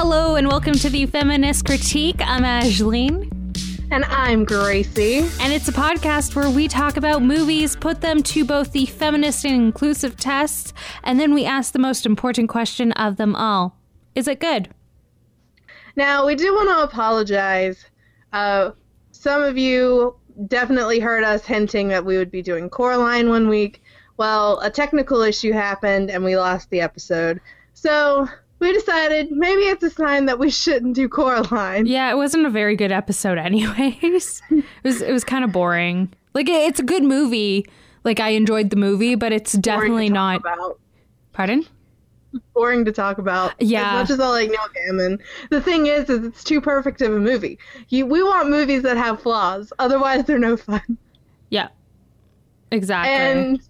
[0.00, 2.20] Hello and welcome to the Feminist Critique.
[2.20, 3.28] I'm Ashleen.
[3.90, 5.28] And I'm Gracie.
[5.40, 9.44] And it's a podcast where we talk about movies, put them to both the feminist
[9.44, 10.72] and inclusive tests,
[11.02, 13.76] and then we ask the most important question of them all
[14.14, 14.68] Is it good?
[15.96, 17.84] Now, we do want to apologize.
[18.32, 18.70] Uh,
[19.10, 20.14] some of you
[20.46, 23.82] definitely heard us hinting that we would be doing Coraline one week.
[24.16, 27.40] Well, a technical issue happened and we lost the episode.
[27.74, 28.28] So
[28.60, 31.86] we decided maybe it's a sign that we shouldn't do Coraline.
[31.86, 34.42] Yeah, it wasn't a very good episode, anyways.
[34.50, 36.12] it was it was kind of boring.
[36.34, 37.66] Like it, it's a good movie.
[38.04, 40.40] Like I enjoyed the movie, but it's definitely not.
[40.40, 40.80] About.
[41.32, 41.64] Pardon?
[42.52, 43.54] Boring to talk about.
[43.60, 44.00] Yeah.
[44.00, 45.20] As much as I like Neil Gaiman,
[45.50, 47.58] the thing is, is it's too perfect of a movie.
[47.88, 49.72] You, we want movies that have flaws.
[49.78, 50.98] Otherwise, they're no fun.
[51.50, 51.68] Yeah.
[52.70, 53.14] Exactly.
[53.14, 53.60] And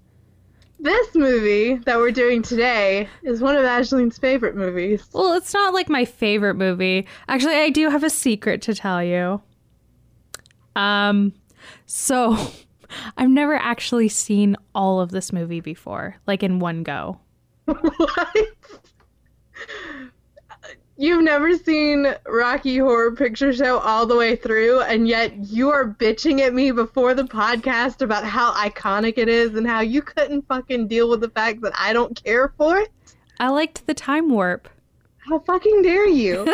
[0.80, 5.04] this movie that we're doing today is one of Ashleen's favorite movies.
[5.12, 7.06] Well, it's not like my favorite movie.
[7.28, 9.42] Actually, I do have a secret to tell you.
[10.76, 11.32] Um,
[11.86, 12.36] so
[13.16, 17.18] I've never actually seen all of this movie before, like in one go.
[17.64, 18.36] what?
[21.00, 25.88] You've never seen Rocky Horror Picture Show all the way through, and yet you are
[25.88, 30.48] bitching at me before the podcast about how iconic it is and how you couldn't
[30.48, 32.88] fucking deal with the fact that I don't care for it?
[33.38, 34.68] I liked the time warp.
[35.18, 36.52] How fucking dare you?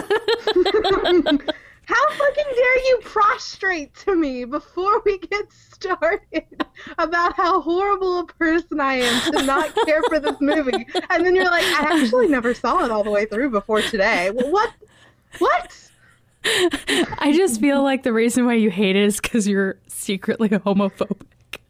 [1.86, 6.44] How fucking dare you prostrate to me before we get started
[6.98, 10.86] about how horrible a person I am to not care for this movie?
[11.10, 14.30] And then you're like, I actually never saw it all the way through before today.
[14.30, 14.72] What?
[15.38, 15.90] What?
[16.44, 21.22] I just feel like the reason why you hate it is because you're secretly homophobic.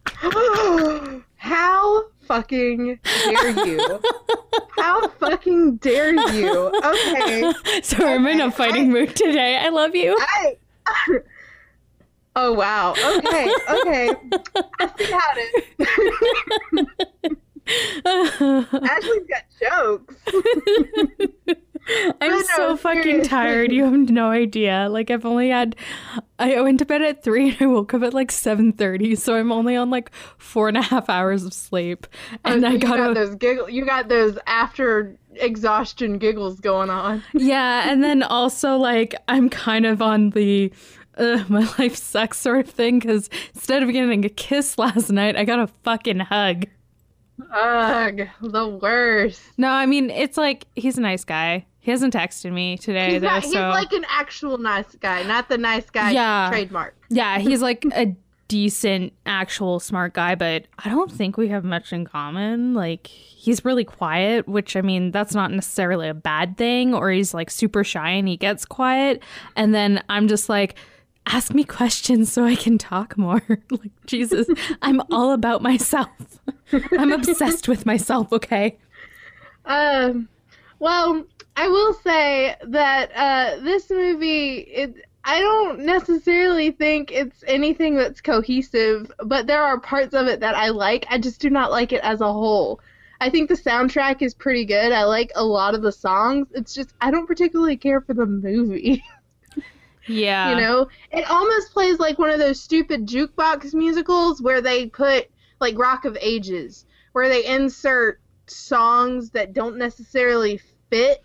[1.37, 4.01] How fucking dare you?
[4.85, 6.73] How fucking dare you?
[6.85, 7.53] Okay.
[7.83, 9.57] So I'm in a fighting mood today.
[9.57, 10.17] I love you.
[10.19, 10.57] I,
[12.37, 12.93] oh wow.
[12.93, 13.53] Okay.
[13.71, 14.11] Okay.
[14.81, 15.65] I see how it
[17.25, 17.37] is.
[18.91, 20.15] Ashley's got jokes.
[22.21, 23.73] I'm so fucking tired.
[23.73, 24.89] You have no idea.
[24.91, 25.77] Like I've only had
[26.39, 29.35] I went to bed at three and I woke up at like seven thirty, so
[29.37, 32.07] I'm only on like four and a half hours of sleep.
[32.45, 33.69] And Oh, I got, got a those giggle.
[33.69, 37.23] You got those after exhaustion giggles going on.
[37.35, 40.73] Yeah, and then also like I'm kind of on the
[41.19, 45.37] uh, my life sucks sort of thing because instead of getting a kiss last night,
[45.37, 46.67] I got a fucking hug.
[47.53, 49.43] Ugh, the worst.
[49.59, 51.67] No, I mean it's like he's a nice guy.
[51.85, 55.23] He hasn't texted me today He's, though, not, he's so like an actual nice guy,
[55.23, 56.49] not the nice guy Yeah.
[56.51, 56.97] trademark.
[57.11, 58.17] yeah, he's like a
[58.49, 62.73] decent, actual smart guy, but I don't think we have much in common.
[62.73, 67.35] Like he's really quiet, which I mean that's not necessarily a bad thing, or he's
[67.35, 69.23] like super shy and he gets quiet,
[69.55, 70.77] and then I'm just like.
[71.27, 73.41] Ask me questions so I can talk more.
[73.71, 74.47] like, Jesus,
[74.83, 76.11] I'm all about myself.
[76.99, 78.77] I'm obsessed with myself, okay?
[79.65, 80.29] Um,
[80.79, 81.25] well,
[81.57, 88.21] I will say that uh, this movie, it, I don't necessarily think it's anything that's
[88.21, 91.07] cohesive, but there are parts of it that I like.
[91.09, 92.81] I just do not like it as a whole.
[93.21, 94.93] I think the soundtrack is pretty good.
[94.93, 96.49] I like a lot of the songs.
[96.53, 99.03] It's just I don't particularly care for the movie.
[100.07, 100.51] Yeah.
[100.51, 105.31] you know, it almost plays like one of those stupid jukebox musicals where they put
[105.61, 110.61] like Rock of Ages, where they insert songs that don't necessarily
[110.91, 111.23] fit.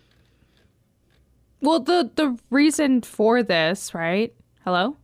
[1.62, 4.34] Well, the the reason for this, right?
[4.64, 4.98] Hello?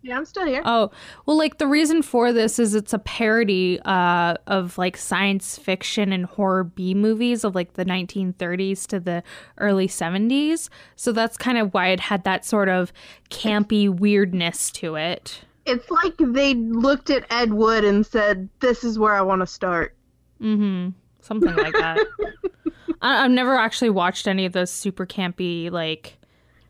[0.00, 0.62] Yeah, I'm still here.
[0.64, 0.92] Oh,
[1.26, 6.12] well, like the reason for this is it's a parody uh, of like science fiction
[6.12, 9.24] and horror B movies of like the 1930s to the
[9.58, 10.68] early 70s.
[10.94, 12.92] So that's kind of why it had that sort of
[13.28, 15.40] campy weirdness to it.
[15.66, 19.46] It's like they looked at Ed Wood and said, "This is where I want to
[19.46, 19.94] start."
[20.40, 20.90] Mm-hmm.
[21.28, 21.98] Something like that.
[23.02, 26.16] I- I've never actually watched any of those super campy like.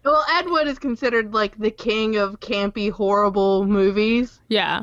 [0.05, 4.41] Well, Ed Wood is considered like the king of campy, horrible movies.
[4.49, 4.83] Yeah.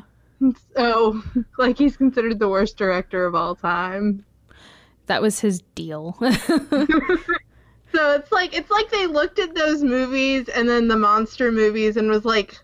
[0.76, 1.22] So,
[1.58, 4.26] like, he's considered the worst director of all time.
[5.08, 6.18] That was his deal.
[7.94, 11.96] So it's like it's like they looked at those movies and then the monster movies
[11.96, 12.58] and was like,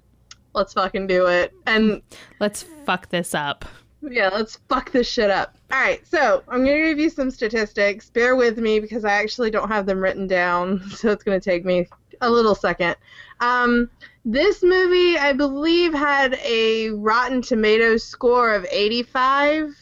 [0.54, 1.54] let's fucking do it.
[1.66, 2.02] And
[2.42, 3.64] Let's fuck this up.
[4.01, 5.56] Yeah, let's fuck this shit up.
[5.71, 8.09] All right, so I'm gonna give you some statistics.
[8.09, 11.65] Bear with me because I actually don't have them written down, so it's gonna take
[11.65, 11.88] me
[12.21, 12.95] a little second.
[13.39, 13.89] Um,
[14.25, 19.74] this movie, I believe, had a Rotten Tomatoes score of 85%,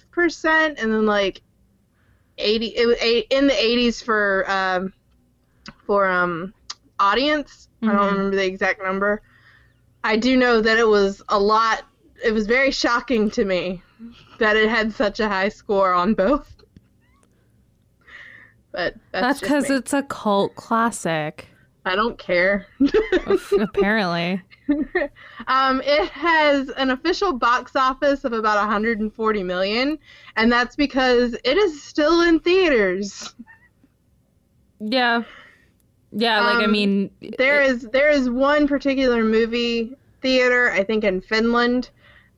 [0.81, 1.41] and then like
[2.37, 4.93] 80 it was eight, in the 80s for um,
[5.85, 6.53] for um
[6.99, 7.67] audience.
[7.81, 7.97] I Mhm.
[7.97, 9.21] don't remember the exact number.
[10.03, 11.83] I do know that it was a lot.
[12.23, 13.81] It was very shocking to me
[14.39, 16.55] that it had such a high score on both.
[18.71, 21.47] But That's because it's a cult classic.
[21.85, 22.67] I don't care.
[23.59, 24.41] apparently.
[25.47, 29.97] um, it has an official box office of about 140 million,
[30.35, 33.33] and that's because it is still in theaters.
[34.79, 35.23] Yeah.
[36.11, 41.03] Yeah, like I Um, mean There is there is one particular movie theater, I think
[41.03, 41.89] in Finland,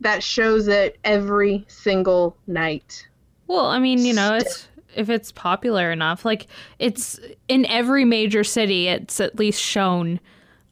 [0.01, 3.07] that shows it every single night.
[3.47, 6.47] Well, I mean, you know, it's if it's popular enough, like
[6.79, 10.19] it's in every major city, it's at least shown,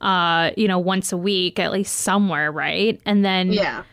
[0.00, 3.00] uh, you know, once a week, at least somewhere, right?
[3.06, 3.84] And then, Yeah.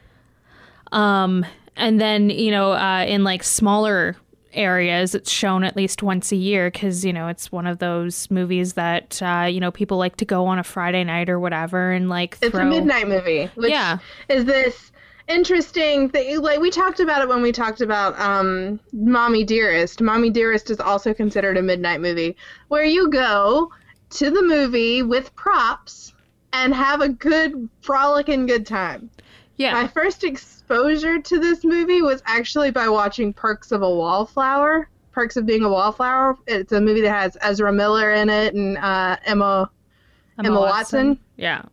[0.92, 1.46] um,
[1.76, 4.16] and then you know, uh, in like smaller
[4.54, 8.30] areas, it's shown at least once a year because you know it's one of those
[8.32, 11.92] movies that uh, you know people like to go on a Friday night or whatever
[11.92, 14.00] and like It's a midnight movie, which Yeah.
[14.30, 14.92] is this
[15.28, 16.42] interesting thing.
[16.42, 20.02] Like we talked about it when we talked about um, Mommy Dearest.
[20.02, 22.36] Mommy Dearest is also considered a midnight movie,
[22.70, 23.72] where you go
[24.12, 26.14] to the movie with props
[26.54, 29.10] and have a good frolicking good time.
[29.58, 34.88] Yeah, My first exposure to this movie was actually by watching Perks of a Wallflower.
[35.12, 36.38] Perks of Being a Wallflower.
[36.46, 39.70] It's a movie that has Ezra Miller in it and uh, Emma
[40.38, 41.20] Emma Watson.
[41.38, 41.64] Yeah.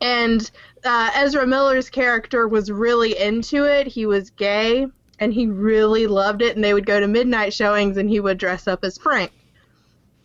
[0.00, 0.50] and
[0.86, 3.86] uh, Ezra Miller's character was really into it.
[3.86, 4.86] He was gay,
[5.18, 6.54] and he really loved it.
[6.56, 9.32] And they would go to midnight showings, and he would dress up as Frank.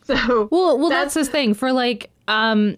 [0.04, 2.76] So Well, well, that's, That's- the thing for like um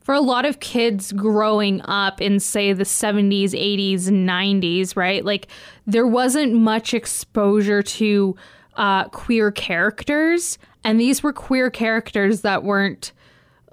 [0.00, 5.24] for a lot of kids growing up in say the 70s, 80s, 90s, right?
[5.24, 5.48] Like
[5.86, 8.36] there wasn't much exposure to
[8.76, 13.12] uh queer characters, and these were queer characters that weren't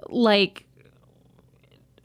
[0.08, 0.64] like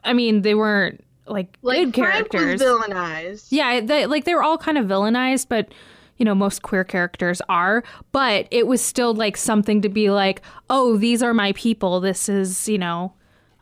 [0.04, 2.62] I mean, they weren't like, like good Frank characters.
[2.62, 3.48] villainized.
[3.50, 5.74] Yeah, they, like they were all kind of villainized, but
[6.18, 7.84] you know most queer characters are.
[8.12, 12.00] But it was still like something to be like, oh, these are my people.
[12.00, 13.14] This is you know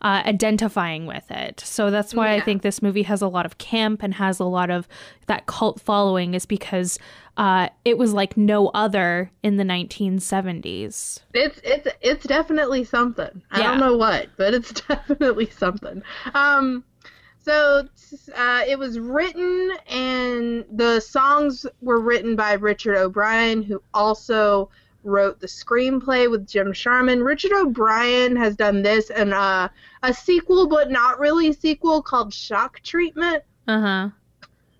[0.02, 1.60] uh, identifying with it.
[1.60, 4.44] So that's why I think this movie has a lot of camp and has a
[4.44, 4.86] lot of
[5.26, 6.98] that cult following, is because
[7.36, 11.20] uh, it was like no other in the 1970s.
[11.34, 13.42] It's it's it's definitely something.
[13.50, 16.02] I don't know what, but it's definitely something.
[16.34, 16.84] Um,
[17.48, 17.88] so
[18.36, 24.68] uh, it was written, and the songs were written by Richard O'Brien, who also
[25.02, 27.22] wrote the screenplay with Jim Sharman.
[27.22, 29.68] Richard O'Brien has done this and uh,
[30.02, 34.08] a sequel, but not really sequel, called Shock Treatment Uh huh.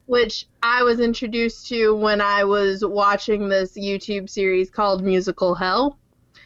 [0.07, 5.97] which I was introduced to when I was watching this YouTube series called Musical Hell.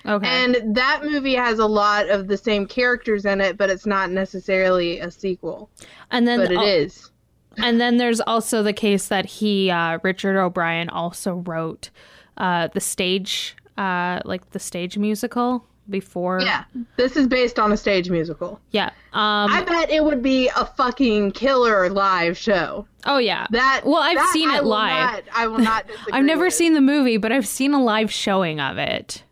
[0.07, 0.27] Okay.
[0.29, 4.11] And that movie has a lot of the same characters in it, but it's not
[4.11, 5.71] necessarily a sequel.
[6.11, 7.11] and then But it al- is.
[7.59, 11.91] And then there's also the case that he, uh, Richard O'Brien, also wrote
[12.39, 16.41] uh, the stage, uh, like the stage musical before.
[16.41, 16.65] Yeah.
[16.97, 18.59] This is based on a stage musical.
[18.71, 18.87] Yeah.
[19.13, 22.87] Um, I bet it would be a fucking killer live show.
[23.05, 23.47] oh yeah.
[23.51, 24.91] That Well, I've that seen it will live.
[24.91, 26.55] Not, I will not disagree I've never with.
[26.55, 29.25] seen the movie, but I've seen a live showing of it.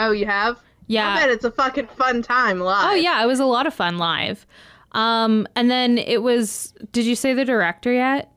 [0.00, 0.56] Oh, you have?
[0.56, 1.16] I Yeah.
[1.16, 2.90] bet it's a fucking fun time live.
[2.90, 4.46] Oh yeah, it was a lot of fun live.
[4.92, 6.74] Um, and then it was.
[6.92, 8.32] Did you say the director yet?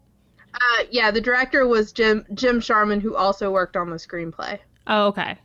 [0.53, 4.59] Uh, yeah, the director was Jim Jim Sharman, who also worked on the screenplay.
[4.85, 5.37] Oh okay.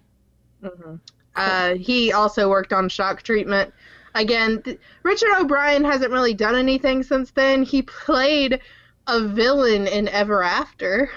[1.36, 3.72] Uh, he also worked on Shock Treatment.
[4.14, 7.62] Again, th- Richard O'Brien hasn't really done anything since then.
[7.62, 8.60] He played
[9.06, 11.10] a villain in Ever After.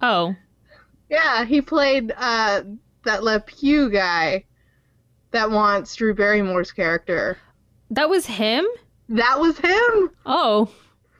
[0.00, 0.34] Oh
[1.10, 2.62] Yeah, he played uh,
[3.04, 4.44] that Le Pieu guy
[5.30, 7.38] that wants Drew Barrymore's character.
[7.90, 8.66] that was him.
[9.08, 10.10] That was him.
[10.26, 10.70] Oh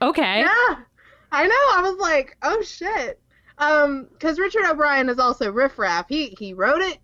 [0.01, 0.39] okay.
[0.41, 0.75] Yeah,
[1.31, 1.53] I know.
[1.53, 3.19] I was like, oh shit.
[3.57, 6.07] Um, because Richard O'Brien is also Riff Raff.
[6.09, 6.97] He he wrote it.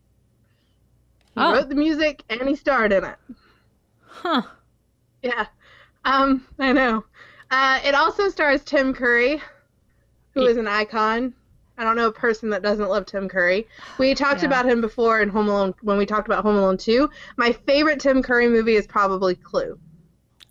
[1.33, 1.53] He Oh.
[1.53, 3.15] wrote the music and he starred in it.
[4.05, 4.41] Huh.
[5.21, 5.45] Yeah.
[6.03, 7.05] Um, I know.
[7.51, 9.41] Uh, it also stars Tim Curry,
[10.33, 11.33] who is an icon.
[11.81, 13.67] I don't know a person that doesn't love Tim Curry.
[13.97, 14.49] We talked Yeah.
[14.49, 17.09] about him before in Home Alone when we talked about Home Alone 2.
[17.37, 19.79] My favorite Tim Curry movie is probably Clue.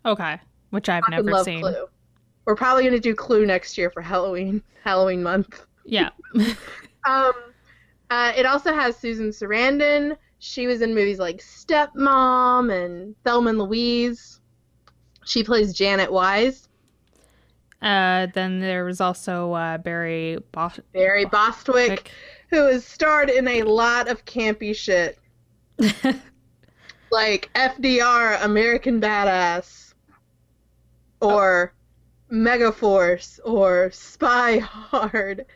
[0.04, 0.40] Okay.
[0.70, 1.60] Which I've I never love seen.
[1.60, 1.87] Clue.
[2.46, 5.64] We're probably going to do Clue next year for Halloween, Halloween month.
[5.84, 6.10] Yeah.
[7.08, 7.32] Um,
[8.10, 10.18] uh, it also has Susan Sarandon.
[10.38, 14.40] She was in movies like Stepmom and Thelma and Louise.
[15.25, 16.68] She plays Janet Weiss.
[17.82, 20.38] Uh, then there was also uh, Barry.
[20.92, 22.10] Barry Bostwick,
[22.50, 25.18] who has starred in a lot of campy shit.
[27.10, 29.94] like FDR, American Badass,
[31.20, 31.72] or
[32.30, 35.46] Megaforce, or Spy Hard.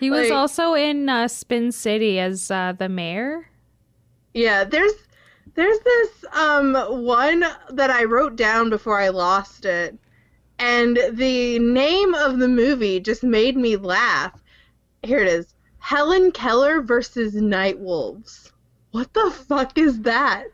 [0.00, 3.48] He was Like- also in uh, Spin City as uh, the mayor.
[4.32, 4.92] Yeah, there's
[5.54, 6.74] there's this um
[7.04, 9.96] one that I wrote down before I lost it.
[10.58, 14.32] And the name of the movie just made me laugh.
[15.02, 15.54] Here it is.
[15.78, 18.52] Helen Keller versus Night Wolves.
[18.92, 20.44] What the fuck is that?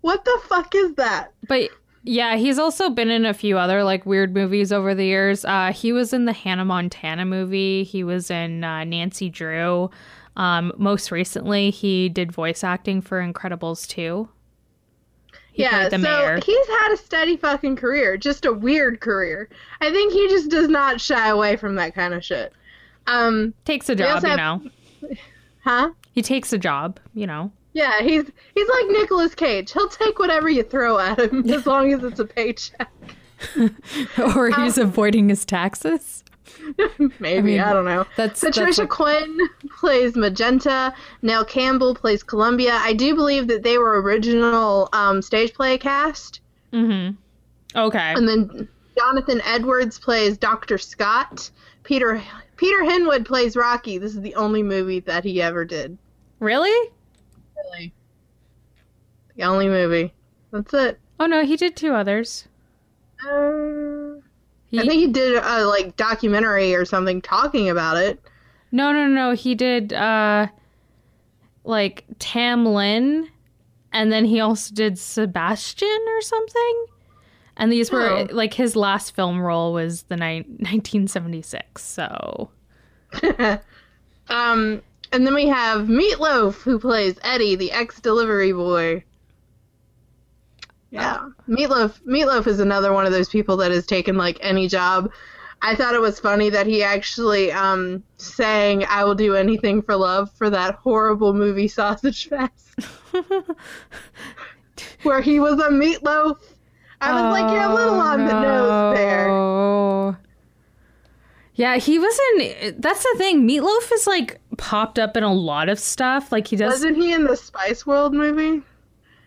[0.00, 1.32] What the fuck is that?
[1.48, 1.70] But
[2.02, 5.44] yeah, he's also been in a few other like weird movies over the years.
[5.44, 7.84] Uh, he was in the Hannah Montana movie.
[7.84, 9.90] He was in uh, Nancy Drew.
[10.36, 14.28] Um, most recently, he did voice acting for Incredibles 2.
[15.54, 16.40] He yeah, so mayor.
[16.44, 19.48] he's had a steady fucking career, just a weird career.
[19.80, 22.52] I think he just does not shy away from that kind of shit.
[23.06, 24.70] Um, Takes a job, you have- know.
[25.62, 25.90] huh?
[26.12, 27.52] He takes a job, you know.
[27.72, 29.72] Yeah, he's he's like Nicolas Cage.
[29.72, 32.90] He'll take whatever you throw at him as long as it's a paycheck.
[34.36, 36.23] or he's avoiding his taxes.
[37.20, 38.06] Maybe I, mean, don't know.
[38.16, 39.38] That's that's Patricia what- Quinn
[39.78, 40.94] plays Magenta.
[41.22, 42.74] Nell Campbell plays Columbia.
[42.80, 46.40] I do believe that they were original um, stage play cast,
[46.72, 47.16] Mm-hmm.
[47.78, 48.12] Okay.
[48.14, 51.50] and then Jonathan Edwards plays Doctor Scott.
[51.82, 52.22] Peter
[52.56, 53.98] Peter Hinwood plays Rocky.
[53.98, 55.98] This is the only movie that he ever did.
[56.40, 56.90] Really?
[57.56, 57.92] Really,
[59.36, 60.12] the only movie.
[60.52, 60.98] That's it.
[61.18, 62.46] Oh no, he did two others.
[63.24, 64.03] Uh,
[64.74, 68.20] He, I think he did a like documentary or something talking about it.
[68.72, 69.32] No, no, no.
[69.32, 70.48] He did uh
[71.64, 73.28] like Tam Lin
[73.92, 76.84] and then he also did Sebastian or something.
[77.56, 78.26] And these were Oh.
[78.32, 81.82] like his last film role was the ni- 1976.
[81.84, 82.50] So,
[84.28, 89.04] um, and then we have Meatloaf, who plays Eddie, the ex-delivery boy.
[90.94, 92.00] Yeah, Meatloaf.
[92.06, 95.10] Meatloaf is another one of those people that has taken like any job.
[95.60, 99.96] I thought it was funny that he actually um, sang "I will do anything for
[99.96, 102.78] love" for that horrible movie Sausage Fest,
[105.02, 106.38] where he was a meatloaf.
[107.00, 109.28] I was like, you're a little on the nose there.
[109.30, 110.16] Oh.
[111.54, 112.80] Yeah, he was in.
[112.80, 113.48] That's the thing.
[113.48, 116.30] Meatloaf is like popped up in a lot of stuff.
[116.30, 116.74] Like he does.
[116.74, 118.62] Wasn't he in the Spice World movie?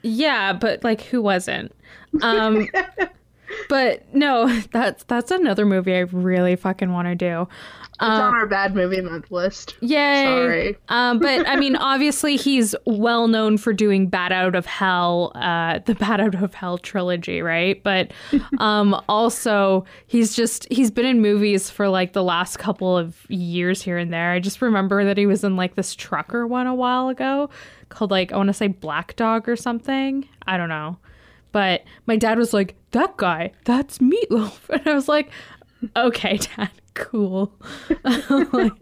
[0.04, 1.74] Yeah, but like who wasn't?
[2.22, 2.68] Um
[3.70, 7.48] but no, that's that's another movie I really fucking want to do.
[8.00, 9.76] It's on our bad movie month list.
[9.82, 10.24] Yay.
[10.26, 10.78] Sorry.
[10.90, 15.80] Um but I mean obviously he's well known for doing Bat Out of Hell, uh
[15.80, 17.82] the Bat Out of Hell trilogy, right?
[17.82, 18.12] But
[18.60, 23.82] um also he's just he's been in movies for like the last couple of years
[23.82, 24.32] here and there.
[24.32, 27.50] I just remember that he was in like this trucker one a while ago
[27.90, 30.28] called like I want to say Black Dog or something.
[30.46, 30.98] I don't know.
[31.52, 35.32] But my dad was like, "That guy, that's Meatloaf," and I was like,
[35.96, 37.52] "Okay, Dad, cool."
[38.54, 38.74] Like,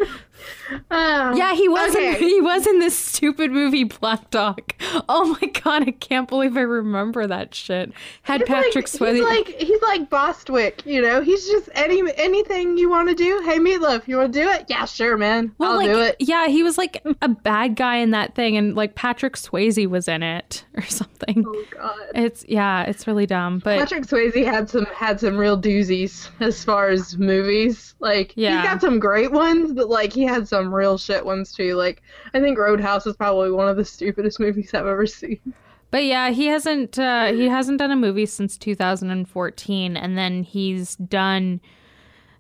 [0.91, 1.95] Oh, yeah, he was.
[1.95, 4.73] In, he was in this stupid movie Black Dog.
[5.07, 7.91] Oh my god, I can't believe I remember that shit.
[8.23, 9.15] Had He's Patrick like, Swayze.
[9.15, 11.21] He's like he's like Bostwick, you know.
[11.21, 13.41] He's just any anything you want to do.
[13.45, 14.65] Hey, Meatloaf, you want to do it?
[14.69, 15.53] Yeah, sure, man.
[15.57, 16.15] well, I'll like, do it.
[16.19, 20.07] yeah, he was like a bad guy in that thing, and like Patrick Swayze was
[20.07, 21.43] in it or something.
[21.47, 21.99] Oh God.
[22.15, 26.63] It's yeah, it's really dumb, but Patrick Swayze had some had some real doozies as
[26.63, 27.95] far as movies.
[27.99, 28.61] Like Yeah.
[28.61, 31.75] he's got some great ones, but like he had some real shit ones too.
[31.75, 32.01] Like
[32.33, 35.39] I think Roadhouse is probably one of the stupidest movies I've ever seen.
[35.91, 40.95] But yeah, he hasn't uh, he hasn't done a movie since 2014, and then he's
[40.97, 41.61] done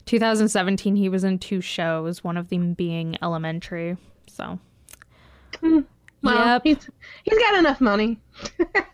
[0.07, 0.95] 2017.
[0.95, 3.95] He was in two shows, one of them being Elementary.
[4.27, 4.59] So
[5.61, 5.83] Well,
[6.23, 6.61] Yep.
[6.63, 6.89] he's
[7.23, 8.19] he's got enough money.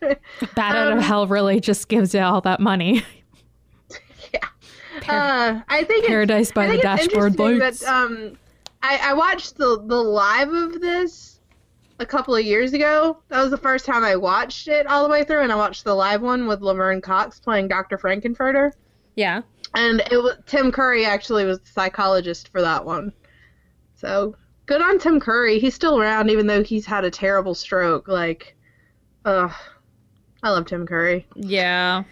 [0.54, 3.02] Bat Out of Um, Hell really just gives you all that money.
[5.08, 7.80] Uh, I think Paradise by I the think it's Dashboard Lights.
[7.80, 8.38] That, um,
[8.82, 11.40] I, I watched the the live of this
[11.98, 13.18] a couple of years ago.
[13.28, 15.84] That was the first time I watched it all the way through, and I watched
[15.84, 17.96] the live one with Laverne Cox playing Dr.
[17.96, 18.72] Frank-N-Furter.
[19.14, 19.42] Yeah.
[19.74, 23.12] And it was Tim Curry actually was the psychologist for that one.
[23.94, 24.34] So
[24.66, 25.58] good on Tim Curry.
[25.58, 28.08] He's still around even though he's had a terrible stroke.
[28.08, 28.56] Like,
[29.24, 29.52] ugh,
[30.42, 31.26] I love Tim Curry.
[31.36, 32.02] Yeah.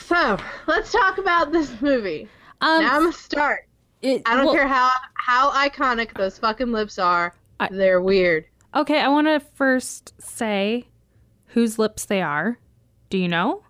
[0.00, 2.28] So let's talk about this movie.
[2.60, 3.68] Um, now I'm gonna start.
[4.04, 7.34] It- I don't well, care how how iconic those fucking lips are.
[7.60, 8.46] I- They're weird.
[8.74, 10.86] Okay, I want to first say
[11.46, 12.58] whose lips they are.
[13.10, 13.62] Do you know?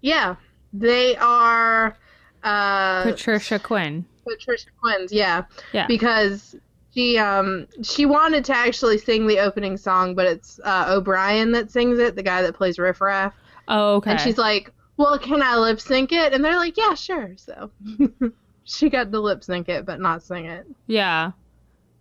[0.00, 0.36] Yeah,
[0.72, 1.96] they are
[2.42, 4.04] uh, Patricia Quinn.
[4.26, 5.12] Patricia Quinn's.
[5.12, 5.86] Yeah, Yeah.
[5.86, 6.56] because
[6.94, 11.70] She um she wanted to actually sing the opening song, but it's uh, O'Brien that
[11.70, 13.34] sings it, the guy that plays Riff Raff.
[13.68, 14.12] Oh, okay.
[14.12, 17.70] And she's like, "Well, can I lip sync it?" And they're like, "Yeah, sure." So
[18.68, 20.66] she got to lip sync it, but not sing it.
[20.86, 21.32] yeah.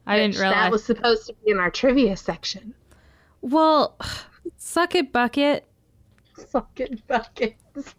[0.05, 0.53] I didn't realize.
[0.53, 2.73] that was supposed to be in our trivia section.
[3.41, 3.97] Well,
[4.57, 5.65] suck it, bucket.
[6.49, 7.61] Suck it, buckets.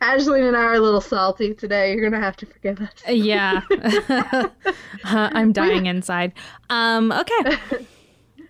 [0.00, 1.92] Ashley and I are a little salty today.
[1.92, 2.90] You're gonna have to forgive us.
[3.08, 3.62] Yeah.
[5.04, 6.32] Uh, I'm dying inside.
[6.70, 7.56] Um, okay.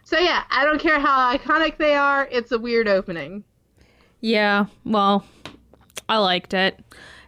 [0.05, 2.29] So yeah, I don't care how iconic they are.
[2.31, 3.43] It's a weird opening.
[4.21, 5.25] Yeah, well,
[6.11, 6.79] I liked it.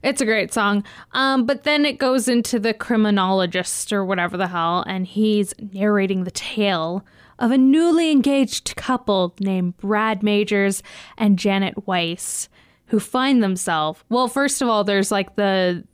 [0.05, 0.85] It's a great song.
[1.13, 6.25] Um, but then it goes into the criminologist or whatever the hell, and he's narrating
[6.25, 7.05] the tale
[7.39, 10.83] of a newly engaged couple named Brad Majors
[11.17, 12.49] and Janet Weiss
[12.89, 15.85] who find themselves well, first of all, there's like the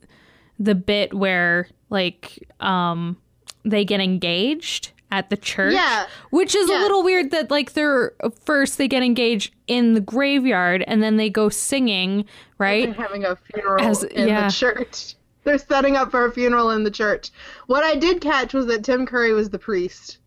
[0.59, 3.17] the bit where like um
[3.63, 5.73] they get engaged at the church.
[5.73, 6.07] Yeah.
[6.29, 8.13] Which is a little weird that like they're
[8.45, 12.25] first they get engaged in the graveyard and then they go singing,
[12.57, 12.95] right?
[12.95, 14.47] having a funeral As- in yeah.
[14.47, 15.15] the church.
[15.43, 17.31] They're setting up for a funeral in the church.
[17.65, 20.19] What I did catch was that Tim Curry was the priest.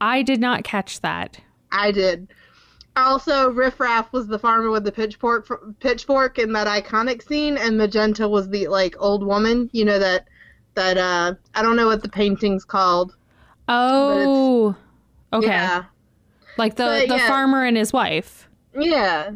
[0.00, 1.40] I did not catch that.
[1.72, 2.28] I did.
[2.94, 7.76] Also, Riff Raff was the farmer with the pitchfork pitchfork in that iconic scene, and
[7.76, 9.68] Magenta was the like old woman.
[9.72, 10.28] You know that
[10.74, 13.16] that uh I don't know what the painting's called.
[13.68, 14.74] Oh.
[15.32, 15.46] Okay.
[15.48, 15.84] Yeah.
[16.56, 17.28] Like the But, the yeah.
[17.28, 18.48] farmer and his wife.
[18.78, 19.32] Yeah.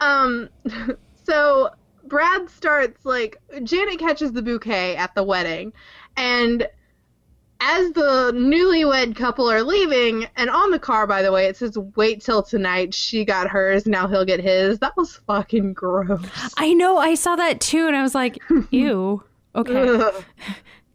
[0.00, 0.48] Um
[1.24, 1.70] so
[2.04, 5.72] Brad starts like Janet catches the bouquet at the wedding
[6.16, 6.66] and
[7.64, 11.78] as the newlywed couple are leaving, and on the car, by the way, it says,
[11.94, 12.92] wait till tonight.
[12.92, 14.80] She got hers, now he'll get his.
[14.80, 16.26] That was fucking gross.
[16.56, 18.36] I know, I saw that too and I was like,
[18.70, 19.22] ew.
[19.54, 19.88] Okay.
[19.88, 20.24] Ugh.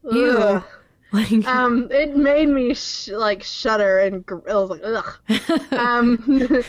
[0.12, 0.38] Ew.
[0.38, 0.63] Ugh.
[1.12, 5.72] Like Um, it made me sh- like shudder and gr- I was like, ugh.
[5.72, 6.18] Um,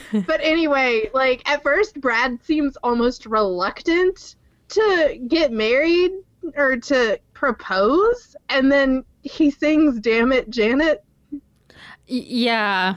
[0.26, 4.36] but anyway, like at first, Brad seems almost reluctant
[4.68, 6.12] to get married
[6.56, 11.04] or to propose, and then he sings "Damn It, Janet"
[12.06, 12.96] yeah.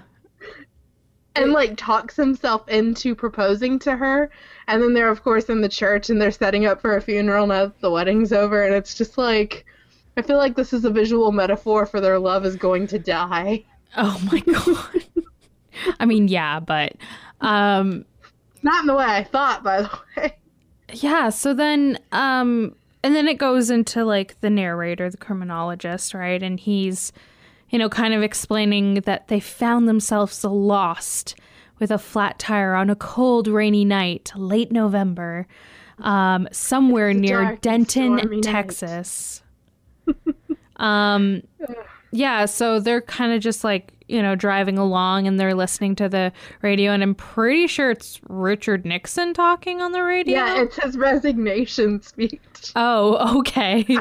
[1.36, 4.30] and like talks himself into proposing to her.
[4.68, 7.48] And then they're of course in the church and they're setting up for a funeral
[7.48, 9.66] now that the wedding's over, and it's just like.
[10.18, 13.64] I feel like this is a visual metaphor for their love is going to die.
[13.98, 15.26] Oh my god.
[16.00, 16.94] I mean, yeah, but
[17.40, 18.06] um
[18.62, 20.38] Not in the way I thought, by the way.
[20.94, 26.42] yeah, so then um and then it goes into like the narrator, the criminologist, right?
[26.44, 27.12] And he's
[27.70, 31.36] you know kind of explaining that they found themselves lost
[31.80, 35.48] with a flat tire on a cold rainy night, late November,
[36.00, 39.42] um somewhere near dark Denton, Texas.
[39.42, 39.48] night.
[40.78, 41.44] Um
[42.12, 46.10] yeah, so they're kind of just like, you know, driving along and they're listening to
[46.10, 50.36] the radio and I'm pretty sure it's Richard Nixon talking on the radio.
[50.36, 52.40] Yeah, it's his resignation speech.
[52.76, 53.86] Oh, okay.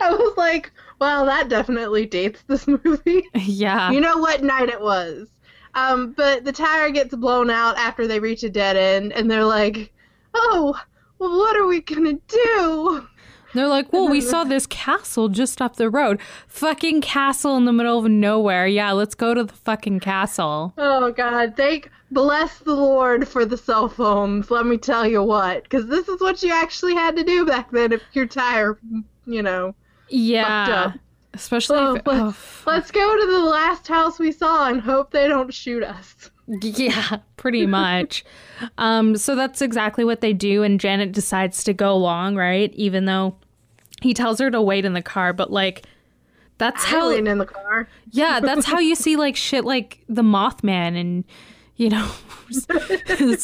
[0.00, 3.24] I was like, well, that definitely dates this movie.
[3.34, 3.90] yeah.
[3.90, 5.28] you know what night it was.
[5.74, 9.44] Um, but the tire gets blown out after they reach a dead end, and they're
[9.44, 9.92] like,
[10.32, 10.80] oh,
[11.18, 13.06] well, what are we gonna do?
[13.56, 16.20] They're like, well, we saw this castle just up the road.
[16.46, 18.66] Fucking castle in the middle of nowhere.
[18.66, 20.74] Yeah, let's go to the fucking castle.
[20.78, 25.62] Oh, God, thank, bless the Lord for the cell phones, let me tell you what.
[25.64, 28.78] Because this is what you actually had to do back then if your tire,
[29.26, 29.74] you know.
[30.08, 30.92] Yeah.
[31.34, 34.80] Especially Oh, if, but- oh, f- Let's go to the last house we saw and
[34.80, 36.30] hope they don't shoot us.
[36.62, 38.24] Yeah, pretty much.
[38.78, 42.72] um, so that's exactly what they do, and Janet decides to go along, right?
[42.74, 43.36] Even though
[44.06, 45.84] he tells her to wait in the car, but like
[46.58, 47.88] that's I how in the car.
[48.10, 51.24] yeah, that's how you see like shit like the Mothman and
[51.74, 52.10] you know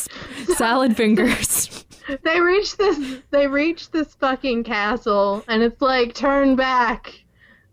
[0.57, 1.85] salad fingers.
[2.23, 3.21] They reach this.
[3.31, 7.13] They reach this fucking castle, and it's like turn back,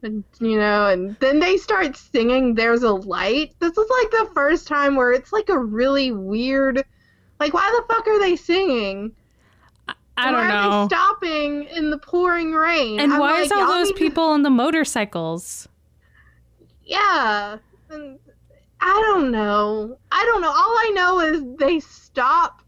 [0.01, 2.55] and you know, and then they start singing.
[2.55, 3.53] There's a light.
[3.59, 6.83] This is like the first time where it's like a really weird.
[7.39, 9.13] Like, why the fuck are they singing?
[10.19, 10.87] I don't Are know.
[10.87, 12.99] they stopping in the pouring rain?
[12.99, 15.67] And I'm why like, is all those need to- people on the motorcycles?
[16.83, 17.57] Yeah.
[17.89, 18.19] And
[18.81, 19.97] I don't know.
[20.11, 20.49] I don't know.
[20.49, 22.61] All I know is they stop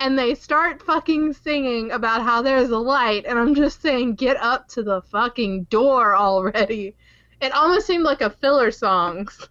[0.00, 4.38] and they start fucking singing about how there's a light, and I'm just saying, get
[4.38, 6.96] up to the fucking door already.
[7.42, 9.46] It almost seemed like a filler songs.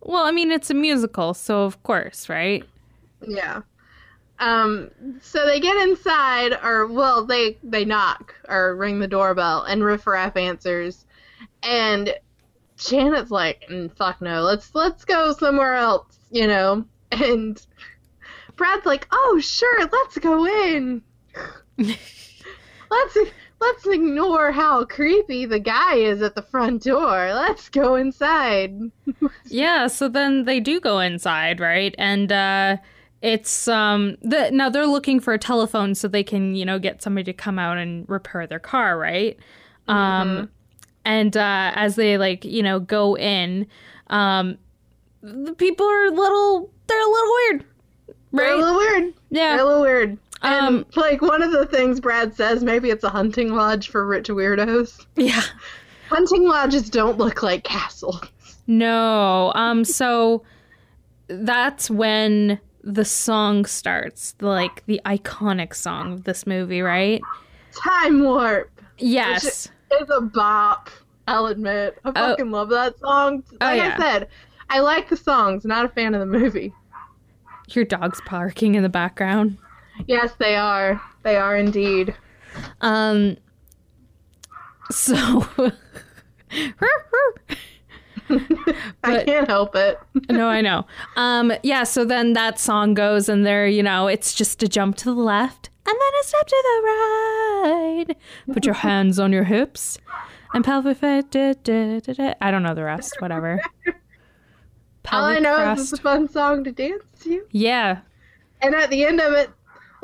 [0.00, 2.64] Well, I mean it's a musical, so of course, right?
[3.26, 3.62] Yeah.
[4.38, 9.84] Um, so they get inside, or well, they they knock or ring the doorbell, and
[9.84, 11.06] Riff Raff answers,
[11.62, 12.12] and
[12.76, 16.84] Janet's like, mm, "Fuck no, let's let's go somewhere else," you know.
[17.12, 17.64] And
[18.56, 21.00] Brad's like, "Oh sure, let's go in.
[21.78, 23.16] let's
[23.60, 27.32] let's ignore how creepy the guy is at the front door.
[27.34, 28.90] Let's go inside."
[29.46, 31.94] yeah, so then they do go inside, right?
[31.98, 32.78] And uh
[33.24, 37.02] it's um the now they're looking for a telephone so they can, you know, get
[37.02, 39.38] somebody to come out and repair their car, right?
[39.88, 40.50] Um
[41.06, 43.66] and uh as they like, you know, go in,
[44.08, 44.58] um
[45.22, 47.64] the people are a little they're a little weird.
[48.32, 49.14] They're a little weird.
[49.30, 50.18] They're a little weird.
[50.42, 54.06] And Um like one of the things Brad says, maybe it's a hunting lodge for
[54.06, 55.06] rich weirdos.
[55.16, 55.42] yeah.
[56.10, 58.20] Hunting lodges don't look like castles.
[58.66, 59.50] No.
[59.54, 60.42] Um so
[61.28, 67.20] that's when the song starts, like the iconic song of this movie, right?
[67.74, 69.68] Time warp Yes.
[69.90, 70.90] It's a bop.
[71.26, 71.98] I'll admit.
[72.04, 72.12] I Oh.
[72.12, 73.42] fucking love that song.
[73.60, 73.94] Like yeah.
[73.98, 74.28] I said,
[74.70, 76.72] I like the songs, not a fan of the movie.
[77.70, 79.56] Your dog's barking in the background.
[80.06, 81.00] Yes, they are.
[81.22, 82.14] They are indeed.
[82.82, 83.36] Um
[84.90, 85.46] so
[89.04, 89.98] I can't help it.
[90.30, 90.86] no, I know.
[91.16, 94.96] Um, yeah, so then that song goes, and there, you know, it's just a jump
[94.96, 98.16] to the left and then a step to the right.
[98.52, 99.98] Put your hands on your hips
[100.54, 101.30] and pelvic fit.
[101.30, 102.34] Da, da, da, da.
[102.40, 103.16] I don't know the rest.
[103.20, 103.60] Whatever.
[105.12, 107.44] All I know is it's a fun song to dance to.
[107.50, 108.00] Yeah.
[108.62, 109.50] And at the end of it,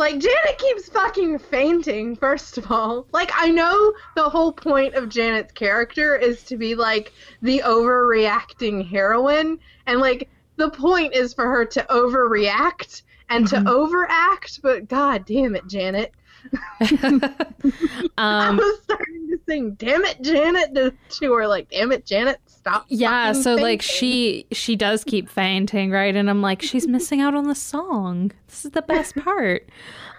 [0.00, 3.06] like Janet keeps fucking fainting, first of all.
[3.12, 8.88] Like I know the whole point of Janet's character is to be like the overreacting
[8.88, 15.26] heroine and like the point is for her to overreact and to overact, but god
[15.26, 16.12] damn it, Janet.
[16.80, 22.06] I um, was starting to sing damn it, Janet to, to her like damn it,
[22.06, 22.86] Janet, stop.
[22.88, 23.32] yeah.
[23.32, 26.14] So like she she does keep fainting, right?
[26.14, 28.32] And I'm like, she's missing out on the song.
[28.46, 29.68] This is the best part.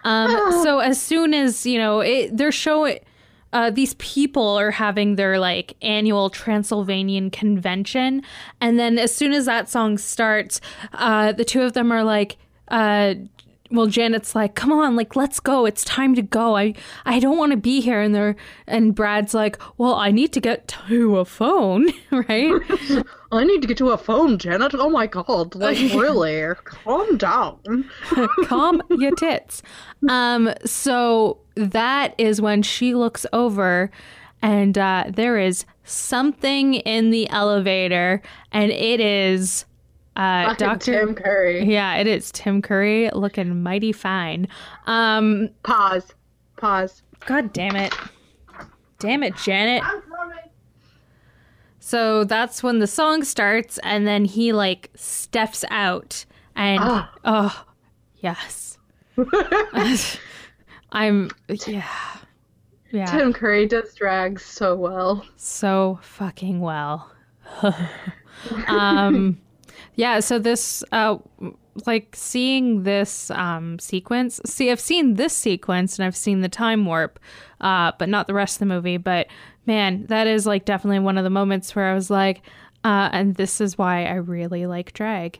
[0.03, 0.29] Um,
[0.63, 2.99] so as soon as you know, it, they're showing.
[3.53, 8.23] Uh, these people are having their like annual Transylvanian convention,
[8.61, 10.61] and then as soon as that song starts,
[10.93, 12.37] uh, the two of them are like,
[12.69, 13.15] uh,
[13.71, 15.65] well, Janet's like, "Come on, like let's go.
[15.65, 16.57] It's time to go.
[16.57, 16.73] I
[17.05, 18.35] I don't want to be here." And they're
[18.67, 22.53] and Brad's like, "Well, I need to get to a phone, right?"
[23.31, 24.73] I need to get to a phone, Janet.
[24.75, 26.53] Oh my god, like really?
[26.63, 27.89] Calm down.
[28.45, 29.61] calm your tits.
[30.09, 33.89] Um, so that is when she looks over
[34.41, 39.65] and uh, there is something in the elevator and it is
[40.15, 40.77] uh, Dr.
[40.79, 41.63] Tim Curry.
[41.65, 44.47] Yeah, it is Tim Curry looking mighty fine.
[44.87, 46.13] Um, Pause.
[46.57, 47.03] Pause.
[47.25, 47.93] God damn it.
[48.99, 49.83] Damn it, Janet.
[49.83, 50.01] I'm.
[51.83, 57.11] So that's when the song starts, and then he like steps out, and Ah.
[57.25, 57.65] oh,
[58.17, 58.77] yes,
[60.91, 61.31] I'm
[61.67, 61.87] yeah,
[62.91, 65.25] yeah, Tim Curry does drag so well.
[65.35, 67.11] so fucking well.
[68.67, 69.41] um,
[69.95, 70.19] yeah.
[70.19, 71.17] So this, uh,
[71.85, 74.41] like seeing this um sequence.
[74.45, 77.19] See, I've seen this sequence, and I've seen the time warp,
[77.61, 78.97] uh, but not the rest of the movie.
[78.97, 79.27] But
[79.65, 82.41] man, that is like definitely one of the moments where I was like,
[82.83, 85.39] uh, and this is why I really like drag.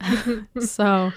[0.60, 1.12] so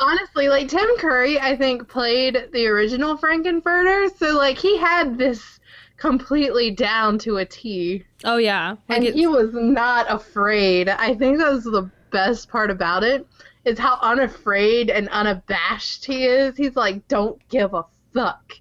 [0.00, 5.60] Honestly, like Tim Curry, I think played the original Frank-N-Furter, so like he had this
[5.96, 10.88] completely down to a T, oh yeah, like and it, he was not afraid.
[10.88, 13.26] I think that was the best part about it
[13.64, 16.56] is how unafraid and unabashed he is.
[16.56, 18.52] He's like, don't give a fuck.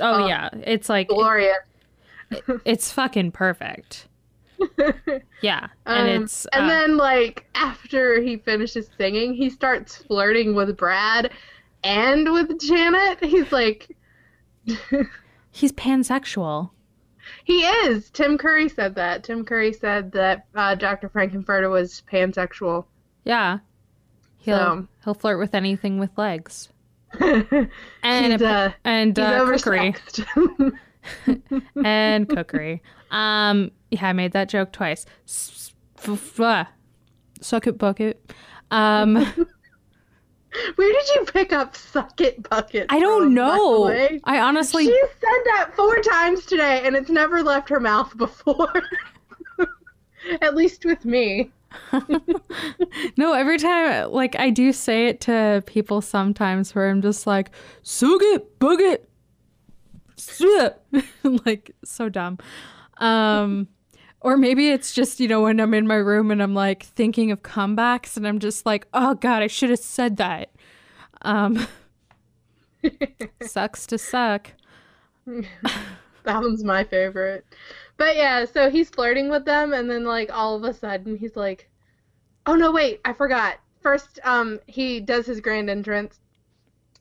[0.00, 1.56] oh uh, yeah, it's like Glorious.
[2.64, 4.06] it's fucking perfect.
[5.42, 10.54] Yeah, and Um, it's and uh, then like after he finishes singing, he starts flirting
[10.54, 11.30] with Brad
[11.82, 13.24] and with Janet.
[13.24, 13.96] He's like
[15.50, 16.70] he's pansexual.
[17.44, 18.10] He is.
[18.10, 19.24] Tim Curry said that.
[19.24, 21.08] Tim Curry said that uh, Dr.
[21.08, 22.84] Frank-N-Furter was pansexual.
[23.24, 23.58] Yeah,
[24.38, 26.68] he'll So- he'll flirt with anything with legs
[27.20, 27.68] and
[28.02, 29.94] and he's, uh, and uh, cookery
[31.84, 32.82] and cookery.
[33.10, 35.06] Um, yeah, I made that joke twice.
[35.26, 36.68] S- f- f- ah.
[37.40, 38.30] Suck it, bucket.
[38.70, 39.16] Um,
[40.76, 42.86] Where did you pick up suck it bucket?
[42.88, 43.88] I don't from, know.
[44.24, 48.72] I honestly She said that four times today, and it's never left her mouth before.
[50.42, 51.50] At least with me.
[53.16, 53.32] no.
[53.32, 57.50] Every time, like I do say it to people sometimes, where I'm just like,
[57.82, 59.08] suck it, bucket,
[61.22, 62.38] like so dumb.
[62.98, 63.68] Um,
[64.20, 67.30] Or maybe it's just, you know, when I'm in my room and I'm like thinking
[67.30, 70.50] of comebacks and I'm just like, oh God, I should have said that.
[71.22, 71.66] Um,
[73.42, 74.52] sucks to suck.
[75.26, 77.44] that one's my favorite.
[77.96, 81.36] But yeah, so he's flirting with them, and then like all of a sudden he's
[81.36, 81.68] like,
[82.46, 86.20] "Oh no, wait, I forgot." First, um, he does his grand entrance,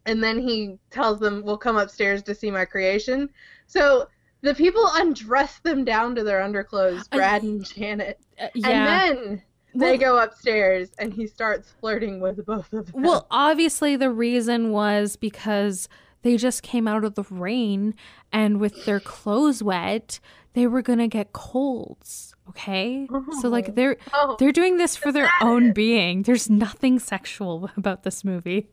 [0.05, 3.29] and then he tells them, "We'll come upstairs to see my creation."
[3.65, 4.10] So
[4.41, 9.43] the people undress them down to their underclothes, Brad and Janet, Uh, and then
[9.75, 13.04] they go upstairs, and he starts flirting with both of them.
[13.04, 15.88] Well, obviously, the reason was because
[16.21, 17.95] they just came out of the rain
[18.32, 20.19] and with their clothes wet,
[20.54, 22.34] they were going to get colds.
[22.49, 23.08] Okay.
[23.41, 23.97] So, like, they're.
[24.13, 26.23] oh, They're doing this for their own being.
[26.23, 28.69] There's nothing sexual about this movie.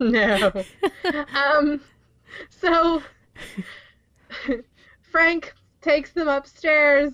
[0.00, 0.50] No.
[1.34, 1.80] um,
[2.48, 3.02] so
[5.12, 7.12] Frank takes them upstairs,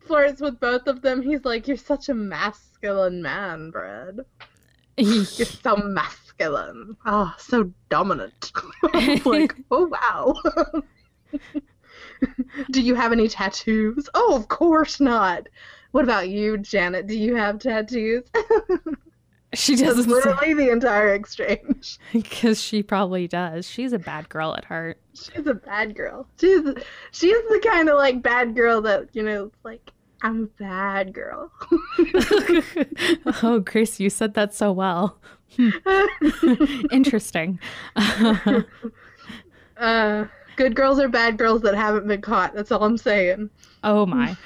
[0.00, 1.20] flirts with both of them.
[1.20, 4.20] He's like, "You're such a masculine man, Brad.
[4.96, 6.96] You're so masculine.
[7.04, 8.50] Oh, so dominant."
[9.26, 10.82] Like, "Oh wow."
[12.70, 14.08] Do you have any tattoos?
[14.14, 15.48] Oh, of course not.
[15.90, 17.06] What about you, Janet?
[17.06, 18.24] Do you have tattoos?
[19.54, 21.98] She doesn't literally the entire exchange.
[22.12, 23.68] because she probably does.
[23.68, 24.98] She's a bad girl at heart.
[25.14, 26.26] She's a bad girl.
[26.40, 26.60] She's
[27.12, 31.52] she's the kind of like bad girl that you know, like I'm a bad girl.
[33.42, 35.18] oh, Grace, you said that so well.
[35.56, 35.70] Hmm.
[36.90, 37.58] Interesting.
[39.76, 40.24] uh,
[40.56, 42.54] good girls are bad girls that haven't been caught.
[42.54, 43.50] That's all I'm saying.
[43.82, 44.36] Oh my.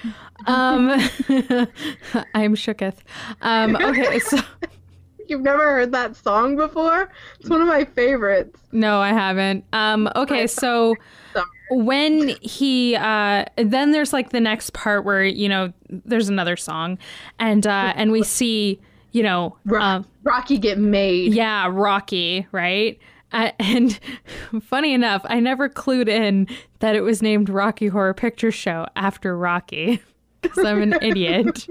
[0.47, 0.91] Um
[2.35, 2.99] I'm shooketh.
[3.41, 4.39] Um okay, so
[5.29, 7.11] You've never heard that song before?
[7.41, 8.61] It's one of my favorites.
[8.73, 9.65] no, I haven't.
[9.73, 10.95] Um okay, so
[11.71, 16.99] when he uh then there's like the next part where, you know, there's another song
[17.39, 18.81] and uh and we see,
[19.13, 21.35] you know, uh, Rocky get made.
[21.35, 22.99] yeah, Rocky, right?
[23.33, 23.99] Uh, and
[24.63, 26.49] funny enough, I never clued in
[26.81, 30.03] that it was named Rocky Horror Picture Show after Rocky
[30.41, 31.67] because I'm an idiot.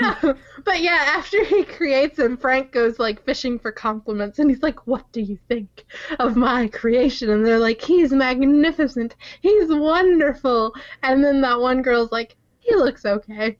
[0.64, 4.86] but yeah, after he creates him, Frank goes like fishing for compliments and he's like,
[4.86, 5.84] What do you think
[6.18, 7.30] of my creation?
[7.30, 9.16] And they're like, He's magnificent.
[9.40, 10.74] He's wonderful.
[11.02, 13.56] And then that one girl's like, He looks okay.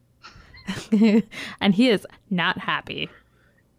[1.60, 3.08] and he is not happy.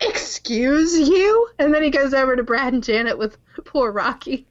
[0.01, 1.49] Excuse you?
[1.59, 4.47] And then he goes over to Brad and Janet with poor Rocky.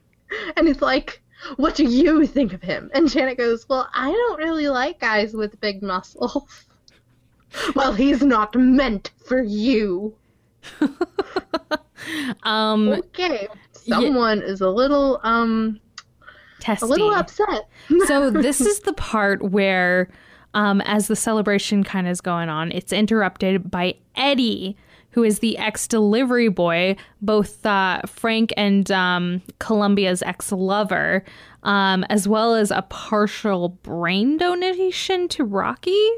[0.57, 1.21] And he's like,
[1.57, 2.89] What do you think of him?
[2.93, 6.65] And Janet goes, Well, I don't really like guys with big muscles.
[7.75, 10.15] Well, he's not meant for you.
[12.43, 13.47] Um, Okay.
[13.71, 15.79] Someone is a little um
[16.59, 16.85] testy.
[16.85, 17.67] a little upset.
[18.07, 20.09] so this is the part where,
[20.53, 24.77] um, as the celebration kind of is going on, it's interrupted by Eddie,
[25.11, 31.23] who is the ex-delivery boy, both uh, Frank and um, Columbia's ex-lover,
[31.63, 36.09] um, as well as a partial brain donation to Rocky.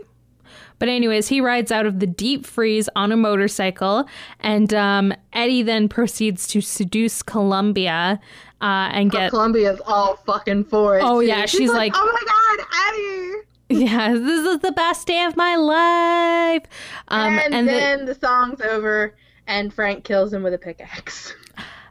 [0.80, 4.06] But anyways, he rides out of the deep freeze on a motorcycle,
[4.42, 8.20] and um, Eddie then proceeds to seduce Columbia
[8.62, 11.04] uh, and get Columbia's all fucking for it.
[11.04, 11.28] Oh, too.
[11.28, 13.82] yeah, she's like- Oh my god, Eddie!
[13.86, 16.64] Yeah, this is the best day of my life.
[17.08, 19.16] Um, and, and, the- then the, song's over
[19.48, 21.34] and Frank kills him with a pickaxe.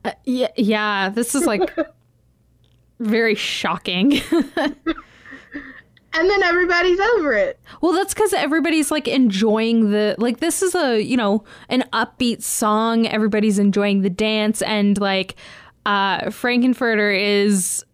[0.05, 1.75] uh, yeah, yeah, this is like
[3.01, 4.21] very shocking.
[6.17, 7.59] And then everybody's over it.
[7.81, 10.39] well, that's because everybody's like enjoying the like.
[10.41, 13.07] This is a you know an upbeat song.
[13.07, 15.35] Everybody's enjoying the dance, and like
[15.87, 17.85] uh, Frank-N-Furter is.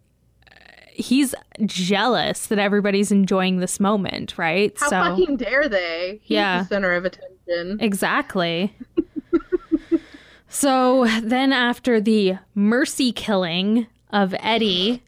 [0.93, 1.33] He's
[1.65, 4.71] jealous that everybody's enjoying this moment, right?
[4.77, 6.19] How fucking dare they?
[6.21, 6.59] He's Yeah.
[6.61, 7.79] the center of attention.
[7.79, 8.75] Exactly.
[10.49, 15.01] so then, after the mercy killing of Eddie,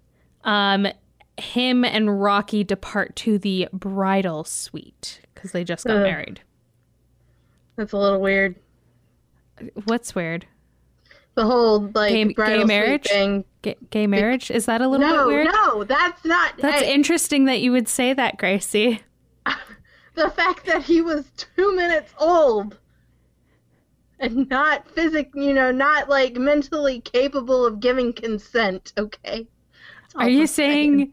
[0.46, 0.88] um,
[1.38, 6.04] him and Rocky depart to the bridal suite because they just got Ugh.
[6.04, 6.42] married.
[7.76, 8.56] That's a little weird.
[9.86, 10.46] What's weird?
[11.36, 13.06] The whole like Gay- gay marriage?
[13.08, 13.44] thing.
[13.64, 14.52] Gay, gay marriage?
[14.52, 15.48] Is that a little No, bit weird?
[15.48, 16.54] no, that's not.
[16.60, 19.02] That's hey, interesting that you would say that, Gracie.
[20.16, 22.78] the fact that he was two minutes old
[24.20, 28.94] and not physic, you know, not like mentally capable of giving consent.
[28.98, 29.48] Okay.
[30.16, 31.12] Are you saying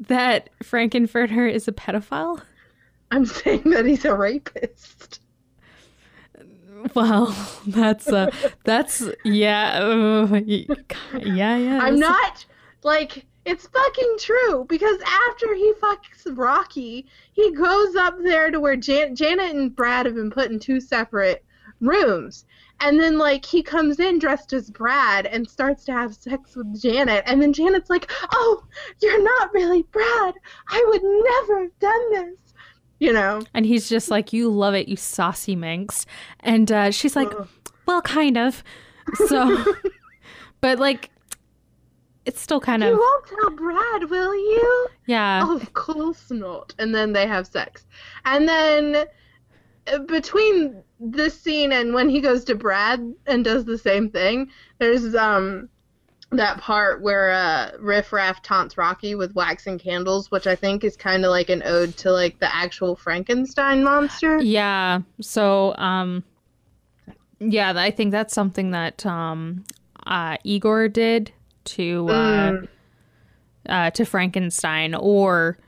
[0.00, 2.40] that Frank-N-Furter is a pedophile?
[3.10, 5.20] I'm saying that he's a rapist.
[6.94, 7.34] Well,
[7.66, 8.30] that's uh,
[8.64, 11.78] that's yeah, uh, yeah, yeah.
[11.82, 12.44] I'm not
[12.82, 18.76] like It's fucking true because after he fucks Rocky, he goes up there to where
[18.76, 21.44] Jan- Janet and Brad have been put in two separate
[21.80, 22.44] rooms.
[22.80, 26.80] And then, like, he comes in dressed as Brad and starts to have sex with
[26.80, 27.22] Janet.
[27.26, 28.62] And then Janet's like, Oh,
[29.00, 30.34] you're not really Brad.
[30.68, 32.38] I would never have done this.
[32.98, 33.42] You know?
[33.54, 36.04] And he's just like, You love it, you saucy minx.
[36.40, 37.48] And uh, she's like, Ugh.
[37.86, 38.62] Well, kind of.
[39.26, 39.64] So,
[40.60, 41.10] but like,
[42.26, 44.88] it's still kind You of, You won't tell Brad, will you?
[45.06, 45.50] yeah.
[45.50, 46.74] Of course not.
[46.78, 47.86] And then they have sex.
[48.24, 49.06] And then
[50.06, 55.14] between this scene and when he goes to Brad and does the same thing, there's
[55.14, 55.68] um
[56.32, 60.82] that part where uh Riff Raff taunts Rocky with wax and candles, which I think
[60.84, 64.38] is kind of like an ode to like the actual Frankenstein monster.
[64.42, 65.00] Yeah.
[65.20, 66.24] So, um,
[67.38, 69.64] yeah, I think that's something that um,
[70.06, 71.32] uh, Igor did
[71.64, 72.68] to uh, Mm.
[73.68, 75.58] uh, to Frankenstein, or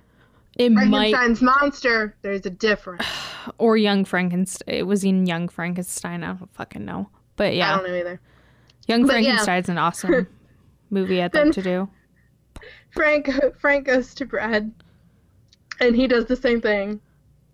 [0.59, 2.17] it might, Frankenstein's monster.
[2.23, 3.05] There's a difference.
[3.59, 4.75] or Young Frankenstein.
[4.75, 6.25] It was in Young Frankenstein.
[6.25, 8.21] I don't fucking know, but yeah, I don't know either.
[8.89, 9.37] Young but yeah.
[9.37, 10.27] Frankenstein's an awesome
[10.91, 11.23] movie.
[11.23, 11.89] I'd like to do.
[12.91, 14.73] Frank Frank goes to Brad,
[15.81, 17.01] and he does the same thing.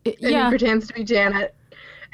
[0.07, 1.55] and yeah, he pretends to be Janet.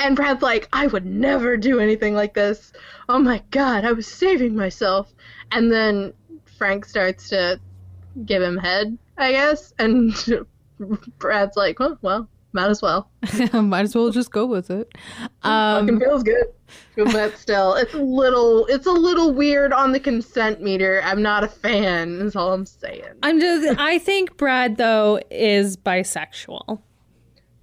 [0.00, 2.72] And Brad's like, I would never do anything like this.
[3.08, 5.12] Oh my god, I was saving myself.
[5.52, 6.14] And then
[6.56, 7.60] Frank starts to
[8.24, 9.74] give him head, I guess.
[9.78, 10.14] And
[11.18, 13.10] Brad's like, oh, well, might as well.
[13.52, 14.92] might as well just go with it.
[15.42, 16.46] Um, Fucking feels good.
[16.96, 21.00] But still, it's a little, it's a little weird on the consent meter.
[21.04, 22.20] I'm not a fan.
[22.20, 23.04] Is all I'm saying.
[23.22, 23.78] I'm just.
[23.78, 26.80] I think Brad though is bisexual.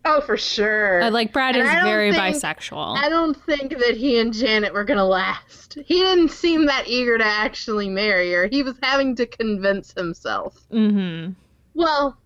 [0.09, 1.01] Oh, for sure.
[1.01, 2.97] Uh, like Brad And is very think- bisexual.
[2.97, 5.77] I don't think that he and Janet were gonna last.
[5.85, 8.47] He didn't seem that eager to actually marry her.
[8.47, 10.57] He was having to convince himself.
[10.71, 11.33] mm-hmm.
[11.73, 12.17] Well,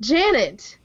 [0.00, 0.78] Janet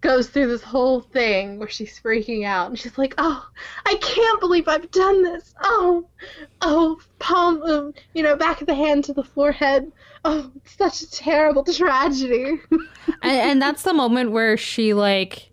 [0.00, 3.46] goes through this whole thing where she's freaking out and she's like, "Oh,
[3.84, 5.54] I can't believe I've done this.
[5.62, 6.06] Oh,
[6.60, 9.90] oh, palm, um, you know, back of the hand to the forehead.
[10.24, 12.80] Oh, it's such a terrible tragedy." and,
[13.22, 15.50] and that's the moment where she like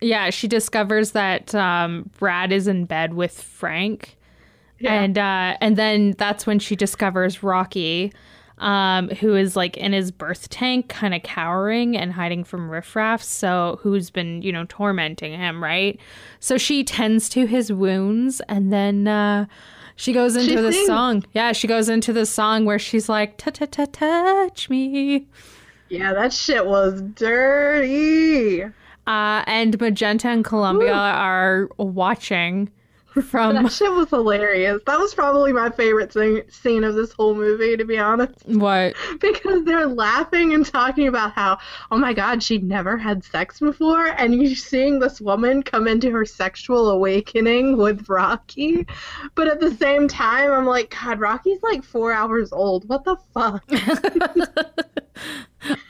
[0.00, 4.16] yeah she discovers that um brad is in bed with frank
[4.78, 4.94] Yeah.
[4.94, 8.12] and uh and then that's when she discovers rocky
[8.58, 13.22] um who is like in his birth tank kind of cowering and hiding from riffraff
[13.22, 15.98] so who's been you know tormenting him right
[16.40, 19.46] so she tends to his wounds and then uh
[19.96, 20.86] she goes into She the sings.
[20.86, 25.26] song yeah she goes into the song where she's like ta ta ta touch me
[25.90, 28.62] yeah, that shit was dirty.
[28.62, 28.70] Uh,
[29.46, 30.98] and Magenta and Columbia Woo.
[30.98, 32.70] are watching
[33.22, 34.80] from That shit was hilarious.
[34.86, 38.34] That was probably my favorite thing, scene of this whole movie, to be honest.
[38.46, 38.94] what?
[39.20, 41.58] Because they're laughing and talking about how,
[41.90, 46.10] oh my god, she'd never had sex before, and you're seeing this woman come into
[46.10, 48.86] her sexual awakening with Rocky.
[49.34, 52.88] But at the same time, I'm like, God, Rocky's like four hours old.
[52.88, 53.64] What the fuck?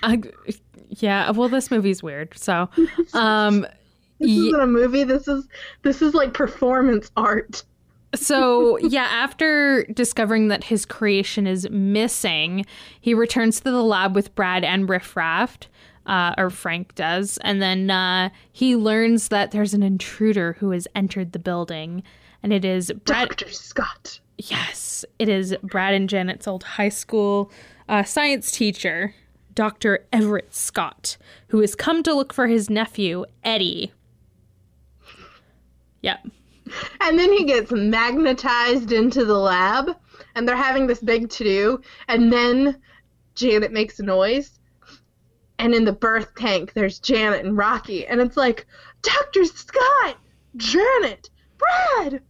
[0.03, 0.21] I,
[0.89, 2.37] yeah, well, this movie's weird.
[2.37, 2.69] So,
[3.13, 3.67] um,
[4.19, 5.05] This Ye- isn't a movie.
[5.05, 5.47] This is
[5.83, 7.63] this is like performance art.
[8.15, 12.67] so yeah, after discovering that his creation is missing,
[13.01, 15.59] he returns to the lab with Brad and Riff Raff.
[16.07, 20.89] Uh, or Frank does, and then uh, he learns that there's an intruder who has
[20.95, 22.03] entered the building,
[22.43, 23.29] and it is Brad.
[23.29, 23.51] Dr.
[23.53, 24.19] Scott.
[24.39, 27.53] Yes, it is Brad and Janet's old high school
[27.91, 29.15] uh, science teacher,
[29.55, 30.07] Dr.
[30.13, 33.93] Everett Scott, who has come to look for his nephew, Eddie.
[36.03, 36.27] Yep.
[37.01, 39.97] And then he gets magnetized into the lab,
[40.35, 41.81] and they're having this big to do.
[42.09, 42.81] And then
[43.35, 44.59] Janet makes a noise,
[45.59, 48.67] and in the birth tank, there's Janet and Rocky, and it's like,
[49.03, 49.45] Dr.
[49.47, 50.17] Scott,
[50.57, 52.21] Janet, Brad,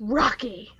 [0.00, 0.70] Rocky.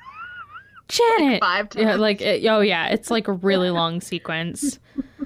[0.89, 1.41] Janet.
[1.41, 1.85] Five times.
[1.85, 4.79] yeah, like, it, oh, yeah, it's like a really long sequence.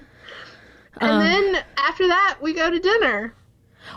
[1.00, 3.34] and Um, then after that, we go to dinner.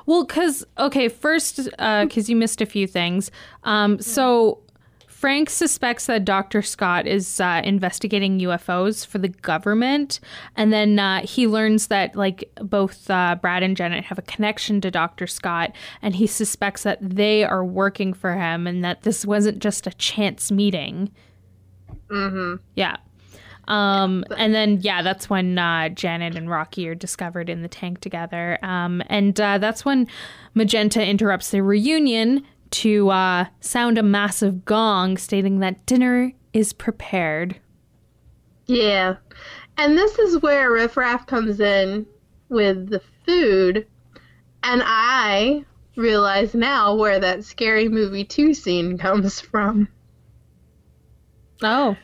[0.05, 3.31] Well, because, okay, first, because you missed a few things.
[3.63, 4.59] Um, so,
[5.07, 6.61] Frank suspects that Dr.
[6.61, 10.19] Scott is uh, investigating UFOs for the government.
[10.57, 14.81] And then uh, he learns that, like, both uh, Brad and Janet have a connection
[14.81, 15.25] to Dr.
[15.25, 15.73] Scott.
[16.01, 19.91] And he suspects that they are working for him and that this wasn't just a
[19.91, 21.09] chance meeting.
[22.09, 22.55] Mm-hmm.
[22.75, 22.97] Yeah.
[23.68, 28.01] Um, and then, yeah, that's when uh, Janet and Rocky are discovered in the tank
[28.01, 28.59] together.
[28.61, 30.07] Um, and uh, that's when
[30.53, 37.59] Magenta interrupts the reunion to uh, sound a massive gong stating that dinner is prepared.
[38.66, 39.18] Yeah.
[39.78, 42.05] And this is where Riff Raff comes in
[42.49, 43.88] with the food.
[44.64, 49.88] And I realize now where that scary movie 2 scene comes from.
[51.61, 51.95] Oh.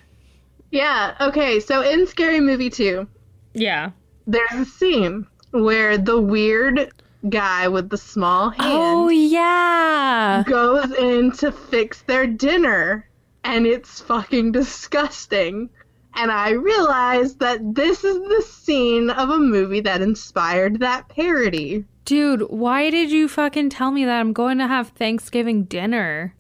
[0.72, 3.08] Yeah, okay, so in Scary Movie 2,
[3.54, 3.92] Yeah.
[4.28, 6.92] there's a scene where the weird
[7.30, 10.44] guy with the small hand Oh yeah.
[10.46, 13.10] goes in to fix their dinner
[13.44, 15.70] and it's fucking disgusting.
[16.16, 21.86] And I realized that this is the scene of a movie that inspired that parody.
[22.06, 26.34] Dude, why did you fucking tell me that I'm going to have Thanksgiving dinner?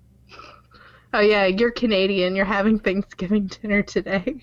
[1.14, 2.36] Oh yeah, you're Canadian.
[2.36, 4.36] You're having Thanksgiving dinner today.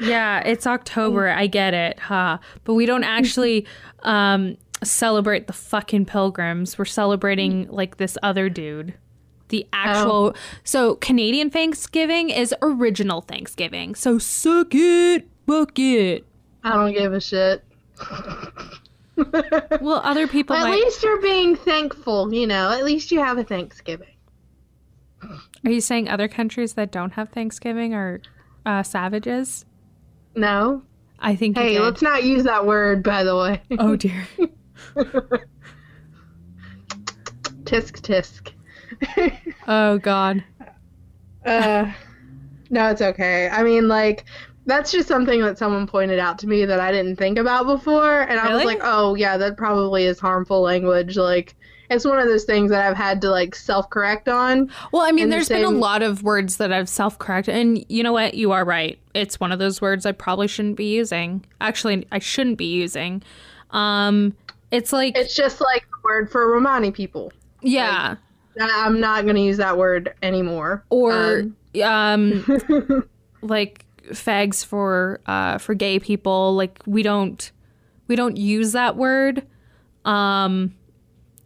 [0.00, 1.28] Yeah, it's October.
[1.28, 2.38] I get it, huh?
[2.64, 3.66] But we don't actually
[4.02, 6.78] um celebrate the fucking pilgrims.
[6.78, 8.94] We're celebrating like this other dude.
[9.48, 13.94] The actual So Canadian Thanksgiving is original Thanksgiving.
[13.94, 16.26] So suck it, book it.
[16.62, 17.64] I don't give a shit.
[19.80, 22.70] Well, other people At might least you're being thankful, you know.
[22.70, 24.17] At least you have a Thanksgiving.
[25.64, 28.20] Are you saying other countries that don't have Thanksgiving are
[28.64, 29.64] uh, savages?
[30.34, 30.82] No?
[31.18, 33.60] I think Hey, let's not use that word, by the way.
[33.78, 34.26] Oh dear.
[37.64, 38.52] tisk tisk.
[39.66, 40.44] Oh god.
[41.44, 41.92] Uh,
[42.70, 43.48] no, it's okay.
[43.48, 44.24] I mean, like,
[44.66, 48.22] that's just something that someone pointed out to me that I didn't think about before,
[48.22, 51.16] and I was like, oh yeah, that probably is harmful language.
[51.16, 51.56] Like,
[51.90, 54.70] it's one of those things that I've had to like self-correct on.
[54.92, 58.12] Well, I mean, there's been a lot of words that I've self-corrected, and you know
[58.12, 58.34] what?
[58.34, 58.98] You are right.
[59.14, 61.44] It's one of those words I probably shouldn't be using.
[61.60, 63.22] Actually, I shouldn't be using.
[63.70, 64.36] Um,
[64.70, 67.32] it's like, It's just like the word for Romani people.
[67.62, 68.16] yeah,
[68.60, 70.84] I- I'm not gonna use that word anymore.
[70.90, 73.04] or Um, um,
[73.42, 76.54] like fags for uh for gay people.
[76.56, 77.50] Like we don't
[78.08, 79.46] we don't use that word
[80.04, 80.74] um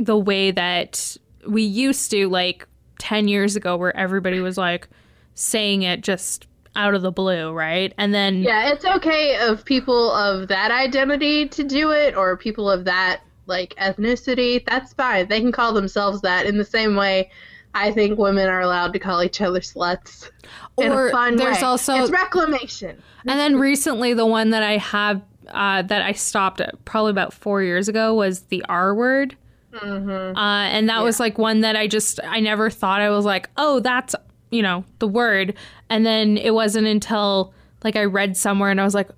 [0.05, 2.67] the way that we used to like
[2.99, 4.89] 10 years ago where everybody was like
[5.35, 7.93] saying it just out of the blue, right?
[7.99, 12.71] And then Yeah, it's okay of people of that identity to do it or people
[12.71, 14.65] of that like ethnicity.
[14.65, 15.29] That's fine.
[15.29, 17.31] They can call themselves that in the same way
[17.75, 20.31] I think women are allowed to call each other sluts.
[20.77, 21.61] Or there's way.
[21.63, 23.03] also- it's reclamation.
[23.27, 27.33] And then recently, the one that I have uh, that I stopped at probably about
[27.33, 29.37] four years ago was the R word.
[29.73, 30.37] Mm-hmm.
[30.37, 33.49] Uh, and that was like one that I just, I never thought I was like,
[33.57, 34.15] oh, that's,
[34.51, 35.55] you know, the word.
[35.89, 37.53] And then it wasn't until
[37.85, 39.09] like I read somewhere and I was like,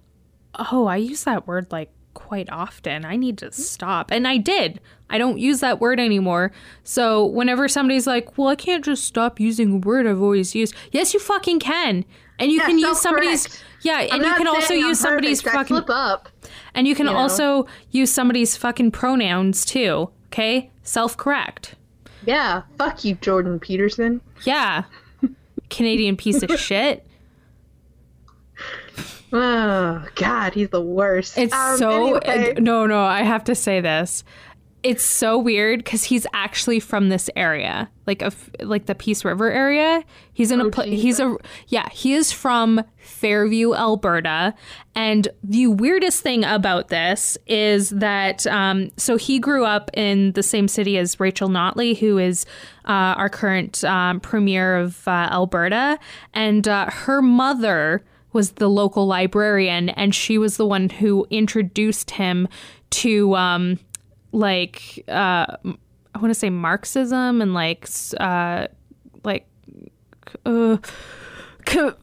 [0.70, 3.04] oh, I use that word like quite often.
[3.04, 4.10] I need to stop.
[4.12, 4.80] And I did.
[5.10, 6.52] I don't use that word anymore.
[6.84, 10.74] So whenever somebody's like, well, I can't just stop using a word I've always used.
[10.92, 12.04] Yes, you fucking can.
[12.38, 13.64] And you Yeah, can use somebody's, self-correct.
[13.82, 15.68] yeah, I'm and you can also use somebody's perfect.
[15.70, 16.28] Fucking up.
[16.74, 17.18] and you can you know?
[17.18, 20.10] also use somebody's fucking pronouns too.
[20.34, 20.68] Okay?
[20.82, 21.76] Self correct.
[22.26, 24.20] Yeah, fuck you, Jordan Peterson.
[24.42, 24.82] Yeah.
[25.70, 27.06] Canadian piece of shit.
[29.32, 31.38] Oh God, he's the worst.
[31.38, 32.16] It's Um, so.
[32.18, 32.54] anyway.
[32.60, 34.24] no, no, I have to say this.
[34.84, 39.50] It's so weird because he's actually from this area, like of like the Peace River
[39.50, 40.04] area.
[40.34, 44.52] He's in a Oh, he's a yeah he is from Fairview, Alberta,
[44.94, 50.42] and the weirdest thing about this is that um, so he grew up in the
[50.42, 52.44] same city as Rachel Notley, who is
[52.84, 55.98] uh, our current um, premier of uh, Alberta,
[56.34, 58.04] and uh, her mother
[58.34, 62.48] was the local librarian, and she was the one who introduced him
[62.90, 63.78] to um,
[64.34, 65.46] like uh,
[66.14, 68.66] I want to say Marxism and like uh,
[69.24, 69.46] like
[70.44, 70.76] uh,
[71.64, 71.94] co-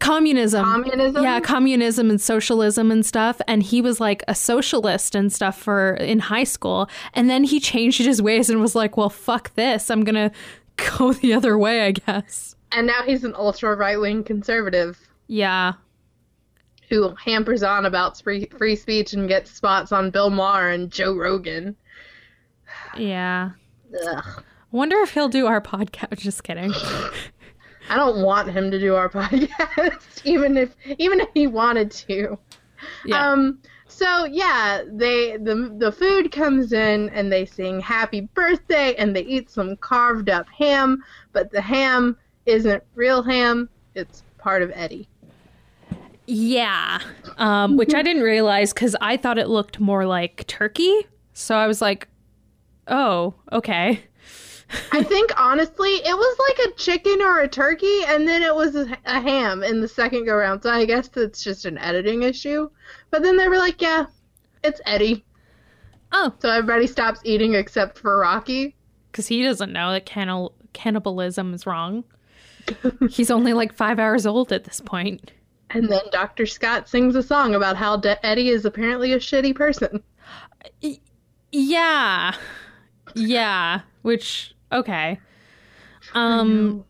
[0.00, 0.64] communism.
[0.64, 1.22] Communism?
[1.22, 3.40] Yeah, communism and socialism and stuff.
[3.46, 6.88] And he was like a socialist and stuff for in high school.
[7.14, 9.90] And then he changed his ways and was like, "Well, fuck this.
[9.90, 10.30] I'm gonna
[10.98, 15.74] go the other way, I guess." And now he's an ultra right wing conservative Yeah.
[16.92, 21.16] Who hampers on about free free speech and gets spots on Bill Maher and Joe
[21.16, 21.74] Rogan.
[22.94, 23.52] Yeah.
[24.06, 24.24] Ugh.
[24.26, 24.42] I
[24.76, 26.18] wonder if he'll do our podcast.
[26.18, 26.70] Just kidding.
[27.88, 32.38] I don't want him to do our podcast, even if even if he wanted to.
[33.06, 33.30] Yeah.
[33.30, 33.60] Um.
[33.86, 39.22] So yeah, they the the food comes in and they sing happy birthday and they
[39.22, 43.70] eat some carved up ham, but the ham isn't real ham.
[43.94, 45.08] It's part of Eddie.
[46.34, 46.98] Yeah,
[47.36, 51.06] um, which I didn't realize because I thought it looked more like turkey.
[51.34, 52.08] So I was like,
[52.88, 54.04] "Oh, okay."
[54.90, 58.74] I think honestly, it was like a chicken or a turkey, and then it was
[58.74, 60.62] a, a ham in the second go round.
[60.62, 62.70] So I guess it's just an editing issue.
[63.10, 64.06] But then they were like, "Yeah,
[64.64, 65.24] it's Eddie."
[66.12, 68.74] Oh, So everybody stops eating except for Rocky.
[69.10, 72.04] because he doesn't know that cannibal- cannibalism is wrong.
[73.10, 75.32] He's only like five hours old at this point.
[75.74, 76.46] And then Dr.
[76.46, 80.02] Scott sings a song about how De- Eddie is apparently a shitty person.
[81.50, 82.34] Yeah.
[83.14, 83.80] Yeah.
[84.02, 85.18] Which, okay.
[86.14, 86.84] Um,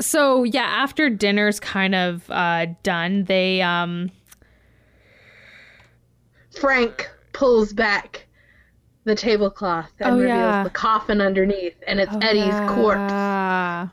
[0.00, 4.10] so yeah, after dinner's kind of uh, done, they, um,
[6.60, 8.26] Frank pulls back
[9.04, 10.62] the tablecloth and Oh, reveals yeah.
[10.64, 13.92] the coffin underneath, and it's Oh, Eddie's corpse.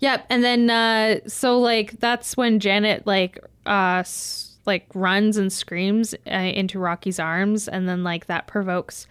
[0.00, 5.52] Yep, and then uh so like that's when Janet like uh s- like runs and
[5.52, 9.06] screams uh, into Rocky's arms and then like that provokes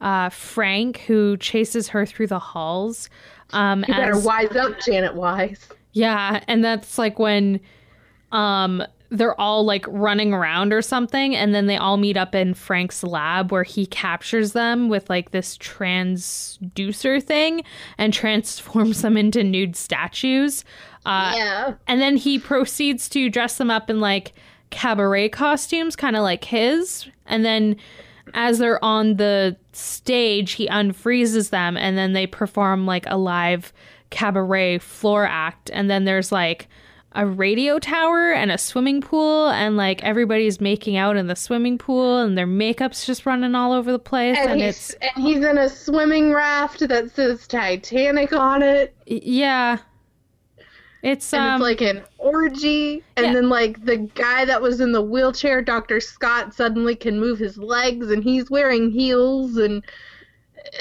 [0.00, 3.08] uh Frank who chases her through the halls.
[3.52, 5.68] Um You better as- wise up, Janet Wise.
[5.92, 7.58] yeah, and that's like when
[8.32, 12.52] um they're all like running around or something and then they all meet up in
[12.54, 17.62] Frank's lab where he captures them with like this transducer thing
[17.96, 20.64] and transforms them into nude statues.
[21.06, 21.74] Uh yeah.
[21.86, 24.34] and then he proceeds to dress them up in like
[24.70, 27.06] cabaret costumes, kind of like his.
[27.26, 27.76] And then
[28.34, 33.72] as they're on the stage, he unfreezes them and then they perform like a live
[34.10, 35.70] cabaret floor act.
[35.72, 36.68] And then there's like
[37.18, 41.76] a radio tower and a swimming pool and like everybody's making out in the swimming
[41.76, 45.24] pool and their makeup's just running all over the place And, and, he's, it's and
[45.24, 48.94] he's in a swimming raft that says Titanic on it.
[49.06, 49.78] yeah
[51.02, 53.02] it's And um it's like an orgy.
[53.16, 53.32] And yeah.
[53.32, 56.00] then, like, the guy that was in the wheelchair, Dr.
[56.00, 59.56] Scott, suddenly can move his legs and he's wearing heels.
[59.56, 59.84] And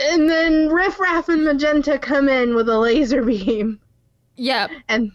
[0.09, 3.79] and then Riff Raff and Magenta come in with a laser beam.
[4.37, 4.71] Yep.
[4.89, 5.11] And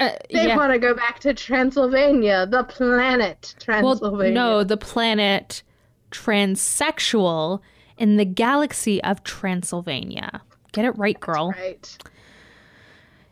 [0.00, 0.56] uh, they yeah.
[0.56, 4.34] want to go back to Transylvania, the planet Well, Transylvania.
[4.34, 5.62] no, the planet
[6.10, 7.60] transsexual
[7.96, 10.42] in the galaxy of Transylvania.
[10.72, 11.50] Get it right, girl.
[11.50, 11.96] Right.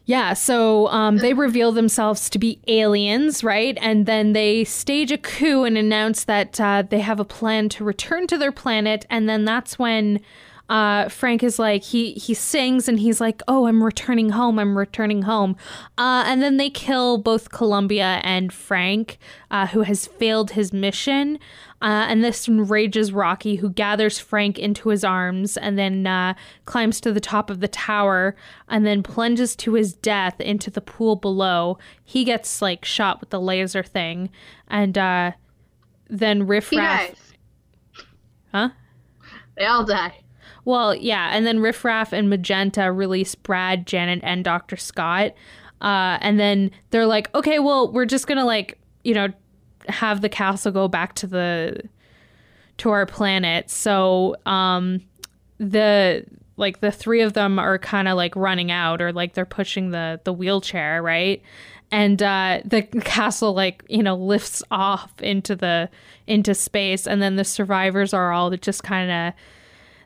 [0.05, 3.79] Yeah, so um, they reveal themselves to be aliens, right?
[3.81, 7.85] And then they stage a coup and announce that uh, they have a plan to
[7.85, 9.07] return to their planet.
[9.09, 10.21] And then that's when
[10.69, 14.59] uh, Frank is like, he he sings and he's like, "Oh, I'm returning home.
[14.59, 15.57] I'm returning home."
[15.99, 19.19] Uh, and then they kill both Columbia and Frank,
[19.51, 21.39] uh, who has failed his mission.
[21.83, 26.35] Uh, and this enrages Rocky, who gathers Frank into his arms and then uh,
[26.65, 28.37] climbs to the top of the tower
[28.69, 31.79] and then plunges to his death into the pool below.
[32.05, 34.31] He gets like shot with the laser thing,
[34.69, 35.33] and uh,
[36.09, 37.35] then Riff Raff.
[38.53, 38.69] Huh?
[39.57, 40.22] They all die.
[40.65, 44.77] Well, yeah, and then Riff Raff and Magenta release Brad, Janet, and Dr.
[44.77, 45.33] Scott.
[45.81, 49.29] Uh, and then they're like, okay, well, we're just gonna like, you know,
[49.89, 51.83] have the castle go back to the
[52.79, 53.71] to our planet.
[53.71, 55.01] So um
[55.59, 56.25] the
[56.57, 59.91] like the three of them are kind of like running out or like they're pushing
[59.91, 61.43] the the wheelchair, right?
[61.91, 65.89] And uh the castle like, you know, lifts off into the
[66.27, 69.35] into space and then the survivors are all just kind of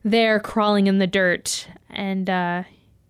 [0.07, 1.69] there crawling in the dirt.
[1.91, 2.63] And uh,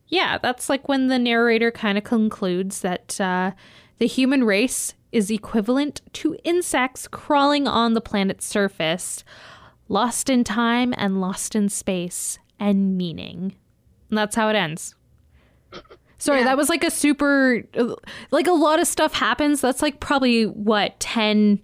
[0.08, 3.52] yeah, that's like when the narrator kind of concludes that uh,
[3.98, 9.22] the human race is equivalent to insects crawling on the planet's surface,
[9.88, 13.54] lost in time and lost in space and meaning.
[14.10, 14.94] And that's how it ends.
[16.18, 16.44] Sorry, Yeah.
[16.46, 17.62] that was like a super,
[18.30, 19.60] like a lot of stuff happens.
[19.60, 21.60] That's like probably what, 10,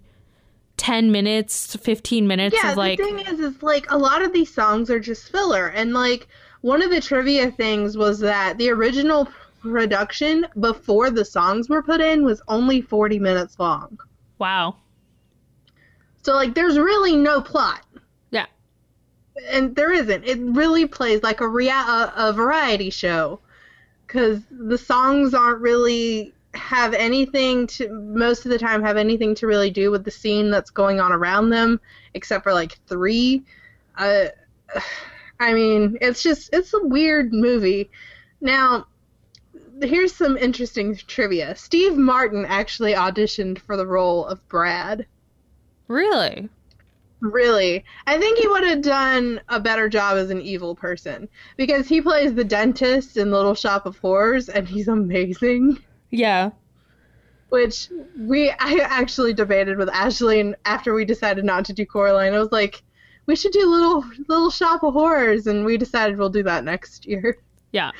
[0.77, 2.97] 10 minutes, 15 minutes Yeah, of like.
[2.97, 6.27] the thing is, is like a lot of these songs are just filler, and like
[6.61, 9.27] one of the trivia things was that the original
[9.61, 13.97] production before the songs were put in was only 40 minutes long.
[14.39, 14.75] Wow.
[16.21, 17.85] So like, there's really no plot,
[18.31, 18.45] Yeah.
[19.49, 20.23] and there isn't.
[20.25, 23.39] It really plays like a rea- a, a variety show,
[24.07, 29.47] because the songs aren't really have anything to most of the time have anything to
[29.47, 31.79] really do with the scene that's going on around them
[32.13, 33.43] except for like three
[33.97, 34.25] uh
[35.39, 37.89] i mean it's just it's a weird movie
[38.39, 38.85] now
[39.81, 45.07] here's some interesting trivia steve martin actually auditioned for the role of brad
[45.87, 46.49] Really?
[47.19, 47.85] Really?
[48.07, 52.01] I think he would have done a better job as an evil person because he
[52.01, 55.77] plays the dentist in Little Shop of Horrors and he's amazing.
[56.13, 56.51] Yeah.
[57.49, 62.33] Which we I actually debated with Ashley and after we decided not to do Coraline,
[62.33, 62.81] I was like,
[63.25, 67.05] we should do little little shop of horrors, and we decided we'll do that next
[67.05, 67.37] year.
[67.71, 67.91] Yeah.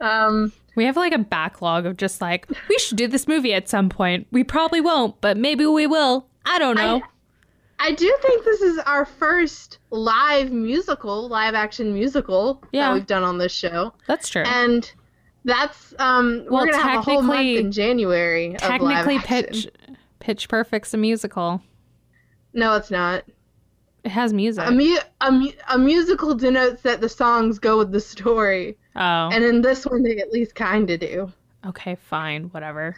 [0.00, 3.68] Um, We have like a backlog of just like, we should do this movie at
[3.68, 4.26] some point.
[4.32, 6.26] We probably won't, but maybe we will.
[6.46, 7.02] I don't know.
[7.78, 12.88] I do think this is our first live musical, live action musical Yeah.
[12.88, 14.42] that we've done on this show, That's true.
[14.46, 14.90] and
[15.44, 18.54] that's um Well, we're gonna have a whole month in January.
[18.58, 19.18] Technically.
[19.18, 19.68] Pitch
[20.20, 21.60] Pitch Perfect's a musical.
[22.52, 23.24] No, it's not.
[24.04, 24.64] It has music.
[24.66, 29.00] A, mu- a, mu- a musical denotes that the songs go with the story, oh,
[29.32, 31.32] and in this one they at least kind of do.
[31.66, 32.96] okay, fine, whatever.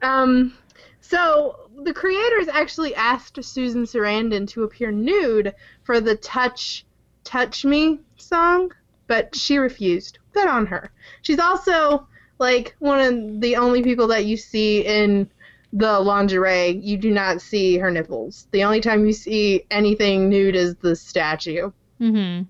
[0.00, 0.54] Um,
[1.00, 6.84] so the creators actually asked Susan Sarandon to appear nude for the "Touch,
[7.24, 8.70] Touch Me" song,
[9.08, 10.18] but she refused.
[10.32, 10.90] Good on her.
[11.22, 12.06] She's also
[12.38, 15.28] like one of the only people that you see in
[15.72, 16.80] the lingerie.
[16.82, 18.46] You do not see her nipples.
[18.52, 21.70] The only time you see anything nude is the statue.
[22.00, 22.44] Mm-hmm.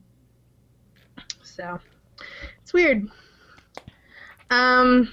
[1.43, 1.81] So
[2.63, 3.09] it's weird.
[4.51, 5.13] Um,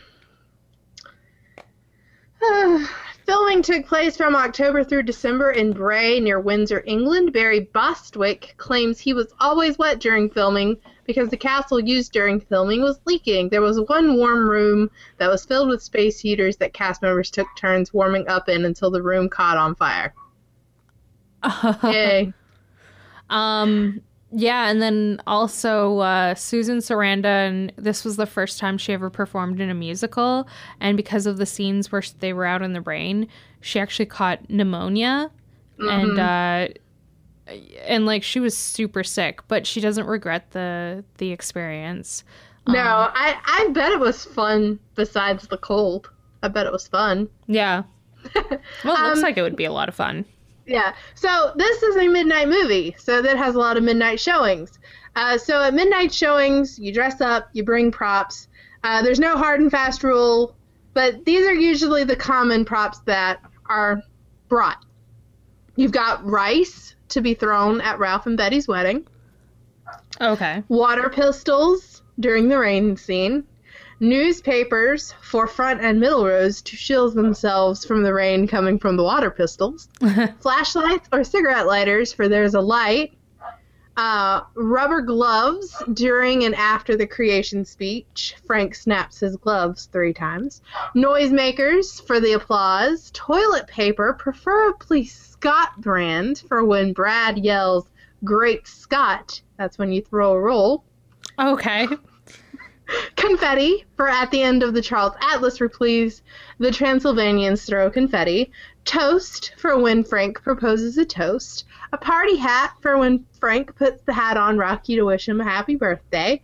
[3.26, 7.34] filming took place from October through December in Bray near Windsor, England.
[7.34, 12.82] Barry Bostwick claims he was always wet during filming because the castle used during filming
[12.82, 13.50] was leaking.
[13.50, 17.48] There was one warm room that was filled with space heaters that cast members took
[17.56, 20.14] turns warming up in until the room caught on fire.
[21.84, 22.34] Yay.
[23.30, 24.02] Um,
[24.32, 27.72] yeah, and then also uh, Susan Sarandon.
[27.78, 30.48] This was the first time she ever performed in a musical,
[30.80, 33.28] and because of the scenes where they were out in the rain,
[33.62, 35.32] she actually caught pneumonia,
[35.80, 36.68] and uh,
[37.86, 42.24] and like she was super sick, but she doesn't regret the the experience.
[42.68, 46.10] No, I, I bet it was fun besides the cold.
[46.42, 47.30] I bet it was fun.
[47.48, 47.84] Yeah.
[48.34, 50.26] Well, it looks Um, like it would be a lot of fun.
[50.66, 50.96] Yeah.
[51.14, 54.80] So this is a midnight movie, so that has a lot of midnight showings.
[55.16, 58.48] Uh, so at midnight showings, you dress up, you bring props.
[58.84, 60.56] Uh, there's no hard and fast rule,
[60.96, 64.02] but these are usually the common props that are
[64.50, 64.84] brought.
[65.76, 69.06] You've got rice to be thrown at Ralph and Betty's wedding,
[70.20, 70.64] Okay.
[70.68, 73.44] water pistols during the rain scene,
[74.00, 79.04] newspapers for front and middle rows to shield themselves from the rain coming from the
[79.04, 79.88] water pistols,
[80.40, 83.14] flashlights or cigarette lighters for there's a light,
[83.98, 88.36] uh, rubber gloves during and after the creation speech.
[88.46, 90.62] Frank snaps his gloves three times.
[90.96, 93.12] Noisemakers for the applause.
[93.14, 97.88] Toilet paper, preferably Scott brand, for when Brad yells,
[98.24, 99.42] Great Scott.
[99.58, 100.84] That's when you throw a roll.
[101.40, 101.88] Okay.
[103.16, 106.22] Confetti for at the end of the Charles Atlas reprise,
[106.60, 108.52] the Transylvanians throw confetti.
[108.86, 111.66] Toast for when Frank proposes a toast.
[111.92, 115.44] A party hat for when Frank puts the hat on Rocky to wish him a
[115.44, 116.42] happy birthday.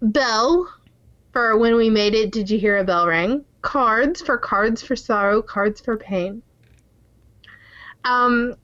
[0.00, 0.72] Bell
[1.32, 3.44] for when we made it, did you hear a bell ring?
[3.62, 6.42] Cards for cards for sorrow, cards for pain.
[8.04, 8.54] Um,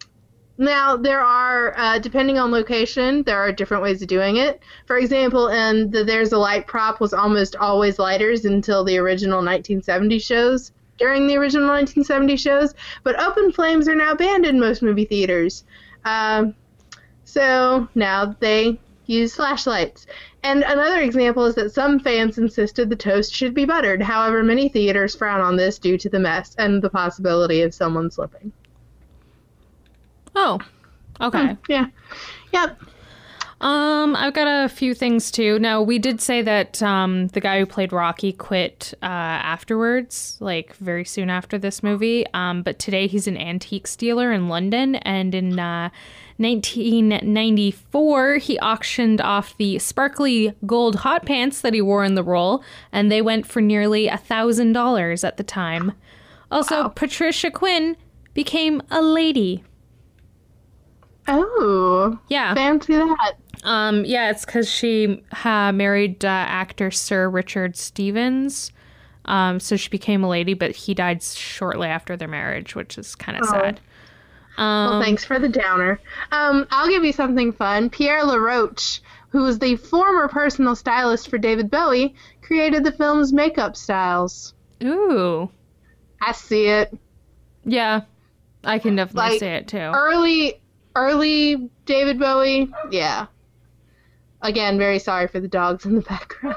[0.59, 4.63] now there are, uh, depending on location, there are different ways of doing it.
[4.87, 9.39] For example, in the There's a Light prop was almost always lighters until the original
[9.39, 10.73] 1970 shows.
[10.99, 15.65] During the original 1970 shows, but open flames are now banned in most movie theaters.
[16.05, 16.55] Um,
[17.25, 20.07] so now they use flashlights.
[20.43, 24.03] And another example is that some fans insisted the toast should be buttered.
[24.03, 28.11] However, many theaters frown on this due to the mess and the possibility of someone
[28.11, 28.53] slipping.
[30.35, 30.61] Oh.
[31.21, 31.57] Okay.
[31.69, 31.87] Yeah.
[32.53, 32.81] Yep.
[33.59, 35.59] Um, I've got a few things too.
[35.59, 40.77] Now, we did say that um, the guy who played Rocky quit uh, afterwards, like
[40.77, 42.27] very soon after this movie.
[42.35, 45.89] Um, but today he's an antiques dealer in London, and in uh,
[46.37, 52.63] 1994 he auctioned off the sparkly gold hot pants that he wore in the role,
[52.93, 55.93] and they went for nearly a thousand dollars at the time.
[56.51, 57.97] Also, Patricia Quinn
[58.35, 59.65] became a lady.
[61.29, 62.55] Oh, Yeah.
[62.55, 63.35] fancy that.
[63.65, 68.73] Um, yeah, it's because she uh, married uh, actor Sir Richard Stephens.
[69.25, 73.15] Um, so she became a lady, but he died shortly after their marriage, which is
[73.17, 73.51] kind of Oh.
[73.53, 73.81] sad.
[74.57, 76.01] Um, Well, thanks for the downer.
[76.33, 77.91] Um, I'll give you something fun.
[77.91, 79.01] Pierre LaRoche,
[79.31, 84.55] who was the former personal stylist for David Bowie, created the film's makeup styles.
[84.85, 85.51] Ooh,
[86.23, 86.97] I see it.
[87.65, 88.03] yeah,
[88.65, 89.77] I can definitely Like, say it too.
[89.79, 90.61] Early,
[90.95, 92.71] early David Bowie.
[92.91, 93.27] Yeah.
[94.43, 96.57] Again, very sorry for the dogs in the background.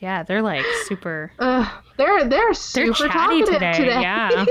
[0.00, 1.30] Yeah, they're like super.
[1.38, 3.72] Uh, they're they're They're super chatty talkative today.
[3.72, 4.00] today.
[4.00, 4.44] Yeah.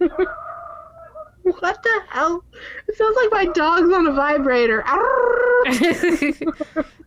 [1.60, 2.42] What the hell?
[2.88, 4.82] It sounds like my dog's on a vibrator.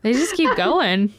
[0.03, 1.11] they just keep going.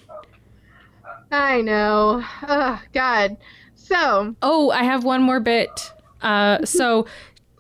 [1.33, 2.23] I know.
[2.47, 3.37] Oh, God.
[3.75, 4.37] So.
[4.41, 5.93] Oh, I have one more bit.
[6.23, 7.07] Uh, so,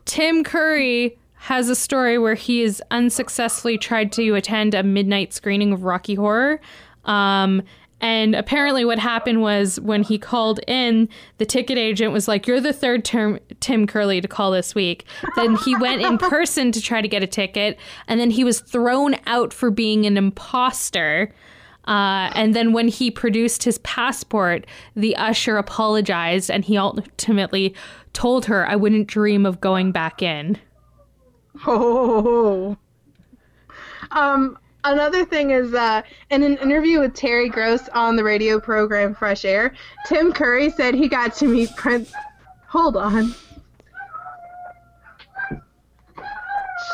[0.04, 1.18] Tim Curry
[1.48, 6.14] has a story where he has unsuccessfully tried to attend a midnight screening of Rocky
[6.14, 6.60] Horror.
[7.06, 7.62] Um,
[8.02, 12.60] and apparently, what happened was when he called in, the ticket agent was like, You're
[12.60, 15.06] the third term Tim Curry to call this week.
[15.36, 18.60] Then he went in person to try to get a ticket, and then he was
[18.60, 21.32] thrown out for being an imposter.
[21.86, 27.74] Uh, and then when he produced his passport, the usher apologized and he ultimately
[28.12, 30.58] told her, I wouldn't dream of going back in.
[31.66, 32.76] Oh.
[34.10, 39.14] Um, another thing is uh, in an interview with Terry Gross on the radio program
[39.14, 39.74] Fresh Air,
[40.06, 42.12] Tim Curry said he got to meet Prince.
[42.68, 43.34] Hold on.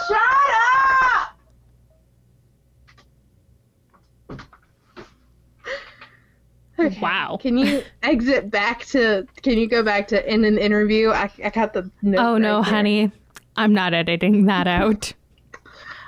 [0.08, 0.18] Shut
[1.02, 1.36] up!
[6.78, 7.00] Okay.
[7.00, 7.38] Wow.
[7.40, 9.26] Can you exit back to?
[9.42, 11.10] Can you go back to in an interview?
[11.10, 11.90] I, I got the.
[12.16, 12.74] Oh no, right there.
[12.74, 13.12] honey.
[13.56, 15.12] I'm not editing that out.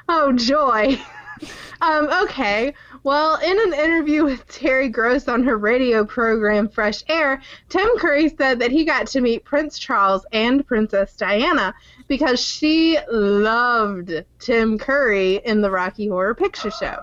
[0.08, 0.96] Oh joy.
[1.80, 2.72] um, okay.
[3.02, 8.28] Well, in an interview with Terry Gross on her radio program Fresh Air, Tim Curry
[8.28, 11.74] said that he got to meet Prince Charles and Princess Diana
[12.06, 17.00] because she loved Tim Curry in the Rocky Horror Picture Show.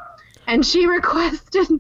[0.48, 1.68] And she requested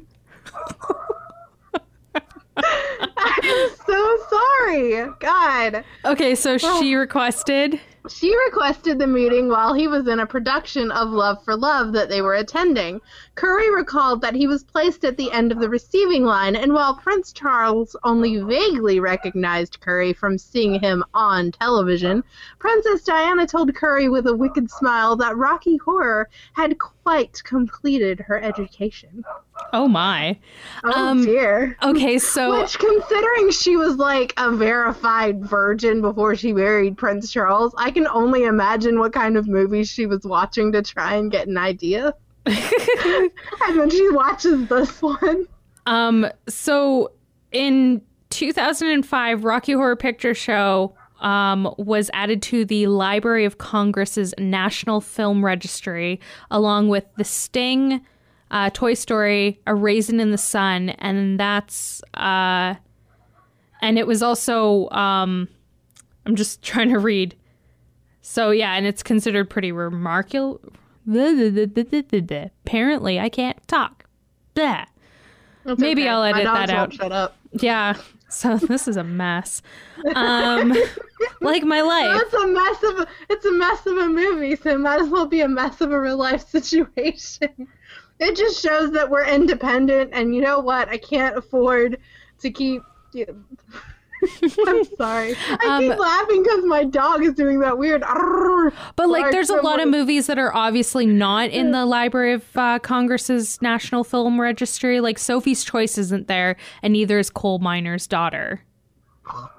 [2.55, 5.09] I'm so sorry.
[5.20, 5.84] God.
[6.05, 7.80] Okay, so she requested.
[8.10, 12.10] She requested the meeting while he was in a production of Love for Love that
[12.10, 12.99] they were attending.
[13.36, 16.97] Curry recalled that he was placed at the end of the receiving line, and while
[16.97, 22.26] Prince Charles only vaguely recognized Curry from seeing him on television,
[22.60, 28.38] Princess Diana told Curry with a wicked smile that Rocky Horror had quite completed her
[28.38, 29.24] education.
[29.72, 30.38] Oh my.
[30.84, 31.78] Oh Um, dear.
[31.82, 37.74] Okay, so Which, considering she was like a verified virgin before she married Prince Charles,
[37.78, 41.47] I can only imagine what kind of movies she was watching to try and get
[41.47, 42.14] an idea.
[42.45, 45.45] and then she watches this one.
[45.86, 47.11] um so
[47.51, 48.01] in
[48.32, 55.43] 2005 Rocky Horror Picture Show um, was added to the Library of Congress's National Film
[55.45, 56.20] Registry,
[56.51, 58.01] along with The Sting,
[58.54, 62.76] uh, Toy Story, A Raisin in the Sun, and that's uh,
[63.82, 65.49] and it was also um,
[66.26, 67.36] I'm just trying to read.
[68.22, 70.62] So yeah, and it's considered pretty remarkable.
[72.66, 74.06] Apparently, I can't talk.
[74.54, 74.86] Blah.
[75.66, 76.10] That's Maybe okay.
[76.10, 76.93] I'll edit that out.
[76.93, 77.36] Shut up.
[77.54, 77.95] Yeah.
[78.30, 79.62] So this is a mess.
[80.16, 80.74] Um,
[81.41, 82.22] like my life.
[82.24, 85.26] It's a mess of it's a mess of a movie, so it might as well
[85.26, 87.68] be a mess of a real life situation.
[88.24, 90.89] It just shows that we're independent, and you know what?
[90.89, 91.99] I can't afford
[92.39, 92.82] to keep.
[94.65, 95.36] I'm sorry.
[95.49, 98.01] I Um, keep laughing because my dog is doing that weird.
[98.95, 102.34] But like, Like, there's a lot of movies that are obviously not in the Library
[102.34, 105.01] of uh, Congress's National Film Registry.
[105.01, 108.61] Like Sophie's Choice isn't there, and neither is Coal Miner's Daughter.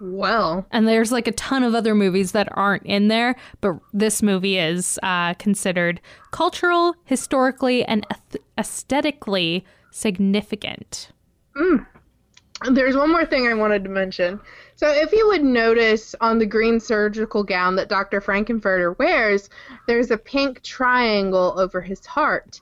[0.00, 4.22] Well, And there's like a ton of other movies that aren't in there, but this
[4.22, 6.00] movie is uh, considered
[6.32, 8.06] cultural, historically, and
[8.58, 11.10] aesthetically significant.
[12.70, 14.40] There's one more thing I wanted to mention.
[14.76, 18.20] So, if you would notice on the green surgical gown that Dr.
[18.20, 19.50] Frank-N-Furter wears,
[19.86, 22.60] there's a pink triangle over his heart.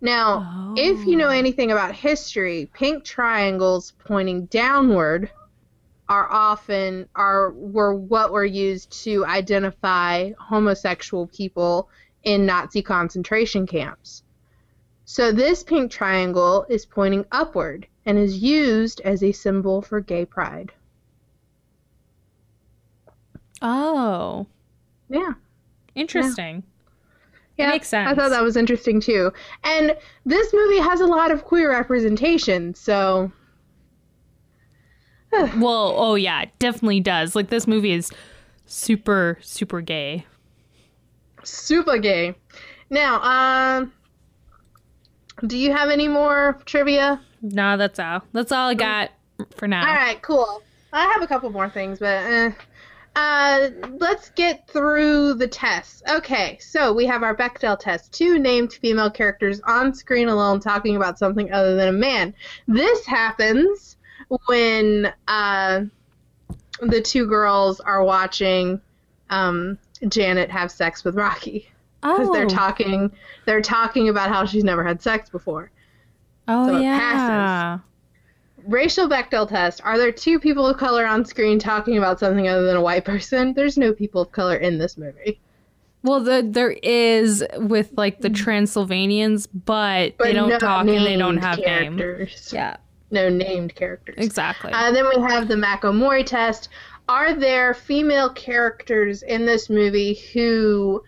[0.00, 5.30] Now, if you know anything about history, pink triangles pointing downward
[6.08, 11.88] are often are were what were used to identify homosexual people
[12.22, 14.22] in Nazi concentration camps.
[15.04, 20.24] So this pink triangle is pointing upward and is used as a symbol for gay
[20.24, 20.72] pride.
[23.62, 24.46] Oh,
[25.08, 25.32] Yeah.
[25.94, 26.62] interesting.
[27.56, 28.10] Yeah, makes sense.
[28.10, 29.32] I thought that was interesting too.
[29.64, 29.96] And
[30.26, 33.32] this movie has a lot of queer representation, so
[35.56, 37.36] Well, oh yeah, it definitely does.
[37.36, 38.10] Like this movie is
[38.66, 40.26] super, super gay.
[41.44, 42.34] super gay.
[42.90, 43.92] Now, um
[45.46, 47.20] do you have any more trivia?
[47.42, 48.22] No, that's all.
[48.32, 49.10] That's all I got
[49.56, 49.86] for now.
[49.86, 50.62] All right, cool.
[50.92, 52.50] I have a couple more things, but uh,
[53.16, 56.02] uh, let's get through the tests.
[56.08, 58.12] Okay, so we have our Bechdel test.
[58.12, 62.32] Two named female characters on screen alone talking about something other than a man.
[62.66, 63.95] This happens
[64.28, 65.82] when uh,
[66.80, 68.80] the two girls are watching
[69.30, 71.68] um, Janet have sex with Rocky
[72.02, 73.10] because Oh, they're talking
[73.44, 75.70] they're talking about how she's never had sex before.
[76.48, 77.78] oh so it yeah.
[78.66, 79.80] Racial Bechdel test.
[79.84, 83.04] Are there two people of color on screen talking about something other than a white
[83.04, 83.54] person?
[83.54, 85.38] There's no people of color in this movie.
[86.02, 91.16] Well, the, there is with like the Transylvanians, but, they don't no talk and they
[91.16, 92.50] don't have characters.
[92.52, 92.76] Yeah,
[93.16, 94.16] No named characters.
[94.18, 94.72] exactly.
[94.72, 96.68] Uh, then we have the Makomori test.
[97.08, 101.02] Are there female characters in this movie who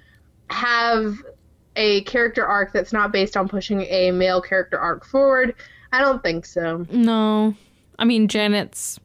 [0.50, 1.16] have
[1.76, 5.54] a character arc that's not based on pushing a male character arc forward?
[5.92, 6.86] I don't think so.
[6.90, 7.54] no,
[7.98, 8.98] I mean Janet's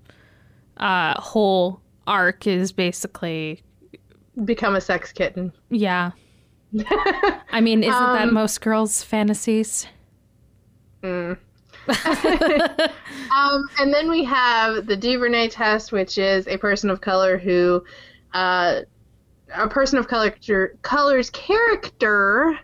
[0.78, 3.62] uh, whole arc is basically
[4.46, 5.52] Become a sex kitten.
[5.70, 6.12] yeah.
[7.52, 9.86] I mean, isn't that Um, most girls' fantasies?
[11.04, 11.38] Mm.
[13.36, 17.84] um, and then we have the Duvernay test, which is a person of color who,
[18.34, 18.82] uh,
[19.54, 20.34] a person of color
[20.82, 22.58] color's character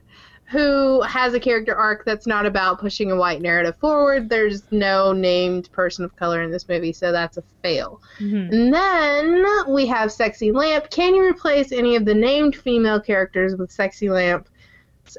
[0.49, 4.29] who has a character arc that's not about pushing a white narrative forward.
[4.29, 8.01] There's no named person of color in this movie, so that's a fail.
[8.19, 8.51] Mhm.
[8.51, 10.89] And then we have Sexy Lamp.
[10.89, 14.49] Can you replace any of the named female characters with Sexy Lamp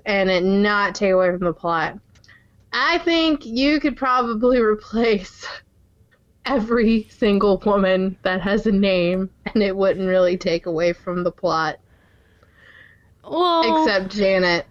[0.04, 1.96] and it not take away from the plot?
[2.72, 5.46] I think you could probably replace
[6.46, 11.32] every single woman that has a name and it wouldn't really take away from the
[11.32, 11.78] plot.
[13.28, 14.66] Well, Except Janet.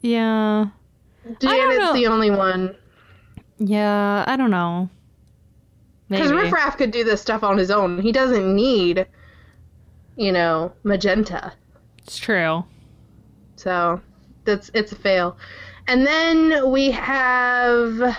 [0.00, 0.66] yeah,
[1.40, 2.76] Janet's the only one.
[3.58, 4.24] yeah.
[4.26, 4.88] I don't know.
[6.08, 6.32] Because.
[6.32, 8.00] Riff Raff could do this stuff on his own.
[8.00, 9.06] He doesn't need,
[10.16, 11.52] you know, Magenta.
[11.98, 12.64] It's true.
[13.56, 14.00] So
[14.44, 15.36] that's it's a fail.
[15.86, 18.16] And then we have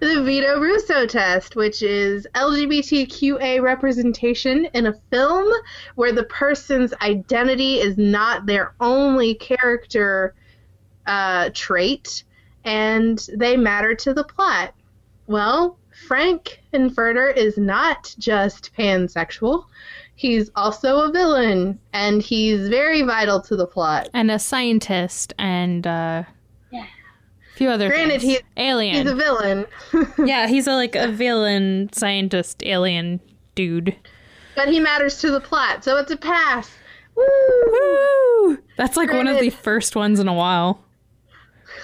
[0.00, 5.52] the Vito Russo test, which is LGBTQA representation in a film
[5.94, 10.34] where the person's identity is not their only character
[11.06, 12.24] uh, trait
[12.64, 14.74] and they matter to the plot.
[15.26, 19.64] Well, Frank Infurter is not just pansexual.
[20.14, 24.08] He's also a villain, and he's very vital to the plot.
[24.12, 26.24] And a scientist and uh,
[27.58, 28.22] few other Granted, things.
[28.22, 28.94] he's- alien.
[29.02, 29.66] He's a villain,
[30.24, 33.20] yeah, he's a, like a villain scientist alien
[33.54, 33.94] dude.
[34.56, 36.70] but he matters to the plot, so it's a pass.
[37.14, 37.24] Woo!
[37.66, 38.58] Woo!
[38.76, 40.82] That's like one of the first ones in a while.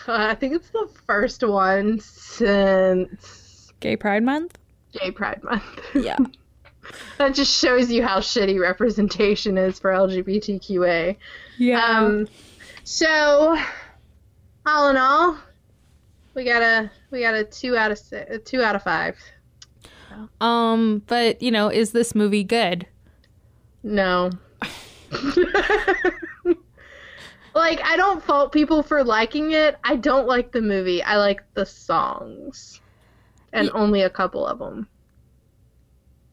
[0.07, 4.59] Uh, I think it's the first one since Gay Pride Month.
[4.93, 5.63] Gay Pride Month.
[5.95, 6.17] Yeah.
[7.19, 11.17] that just shows you how shitty representation is for LGBTQA.
[11.59, 11.83] Yeah.
[11.85, 12.29] Um,
[12.85, 13.57] so
[14.67, 15.37] all in all,
[16.35, 19.19] we got a we got a two out of six, a two out of five.
[20.41, 22.87] um, but you know, is this movie good?
[23.83, 24.31] No.
[27.55, 29.79] like I don't fault people for liking it.
[29.85, 31.03] I don't like the movie.
[31.03, 32.81] I like the songs.
[33.53, 34.89] And Ye- only a couple of them.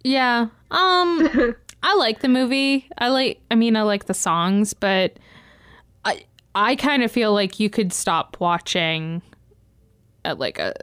[0.03, 0.47] Yeah.
[0.71, 2.87] Um, I like the movie.
[2.97, 3.41] I like.
[3.51, 5.17] I mean, I like the songs, but
[6.05, 6.25] I
[6.55, 9.21] I kind of feel like you could stop watching
[10.25, 10.73] at like a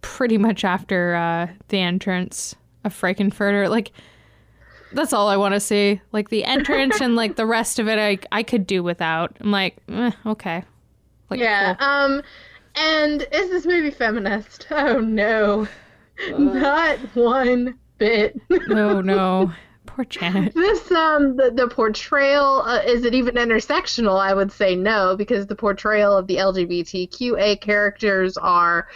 [0.00, 2.54] pretty much after uh, the entrance
[2.84, 3.68] of Frank-N-Furter.
[3.68, 3.92] Like
[4.92, 6.00] that's all I want to see.
[6.12, 9.36] Like the entrance and like the rest of it, I I could do without.
[9.40, 10.64] I'm like, eh, okay.
[11.30, 11.74] Like, yeah.
[11.74, 11.86] cool.
[11.86, 12.22] Um
[12.74, 14.66] and is this movie feminist?
[14.70, 15.66] Oh no.
[16.36, 18.40] Not one bit.
[18.70, 19.52] Oh no,
[19.98, 20.54] poor Janet.
[20.54, 24.18] This um the, the portrayal uh, is it even intersectional?
[24.20, 28.86] I would say no because the portrayal of the LGBTQA characters are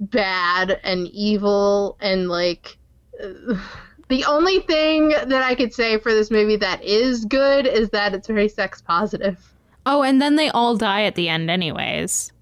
[0.00, 2.76] bad and evil and like
[3.22, 3.54] uh,
[4.08, 8.12] the only thing that I could say for this movie that is good is that
[8.12, 9.38] it's very sex positive.
[9.86, 12.32] Oh, and then they all die at the end, anyways.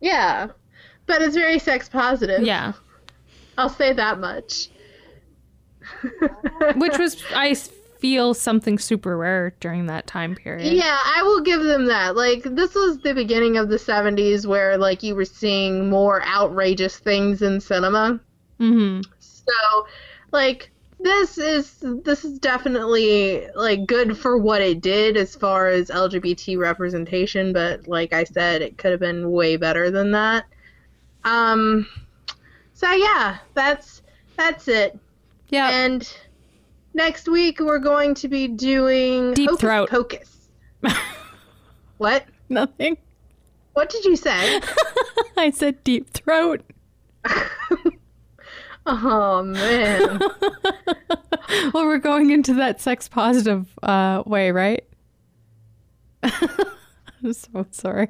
[0.00, 0.48] Yeah.
[1.06, 2.42] But it's very sex positive.
[2.42, 2.72] Yeah.
[3.56, 4.68] I'll say that much.
[6.76, 10.74] Which was I feel something super rare during that time period.
[10.74, 12.16] Yeah, I will give them that.
[12.16, 16.98] Like this was the beginning of the 70s where like you were seeing more outrageous
[16.98, 18.20] things in cinema.
[18.58, 19.86] hmm So,
[20.32, 20.70] like
[21.00, 26.56] this is this is definitely like good for what it did as far as LGBT
[26.58, 30.44] representation, but like I said, it could have been way better than that.
[31.24, 31.86] Um
[32.74, 34.02] so yeah, that's
[34.36, 34.98] that's it.
[35.48, 35.70] Yeah.
[35.70, 36.16] And
[36.94, 39.90] next week we're going to be doing Deep Hocus Throat.
[39.90, 40.48] Pocus.
[41.98, 42.26] What?
[42.48, 42.96] Nothing.
[43.72, 44.60] What did you say?
[45.36, 46.62] I said deep throat.
[48.86, 50.20] oh man.
[51.72, 54.84] well, we're going into that sex positive uh, way, right?
[56.22, 58.08] I'm so sorry.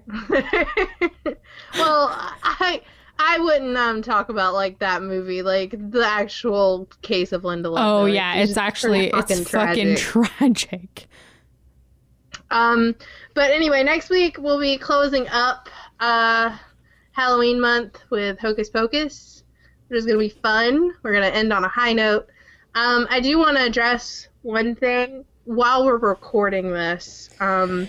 [1.74, 2.10] well,
[2.42, 2.82] I
[3.18, 8.02] I wouldn't um talk about like that movie, like the actual case of Linda Lovelace.
[8.02, 11.06] Oh yeah, it's, actually it's fucking tragic.
[12.50, 12.94] Um,
[13.34, 15.68] but anyway, next week we'll be closing up
[16.00, 16.56] uh
[17.12, 19.44] Halloween month with Hocus Pocus,
[19.88, 20.92] which is gonna be fun.
[21.02, 22.28] We're gonna end on a high note.
[22.74, 27.30] Um, I do want to address one thing while we're recording this.
[27.38, 27.88] Um,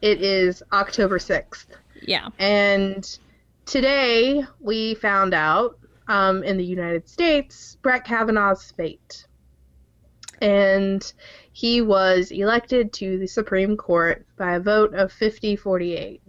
[0.00, 1.66] it is October sixth.
[2.02, 2.28] Yeah.
[2.38, 3.18] And
[3.66, 9.26] today we found out um, in the United States Brett Kavanaugh's fate.
[10.40, 11.12] And
[11.52, 16.22] he was elected to the Supreme Court by a vote of 50 48.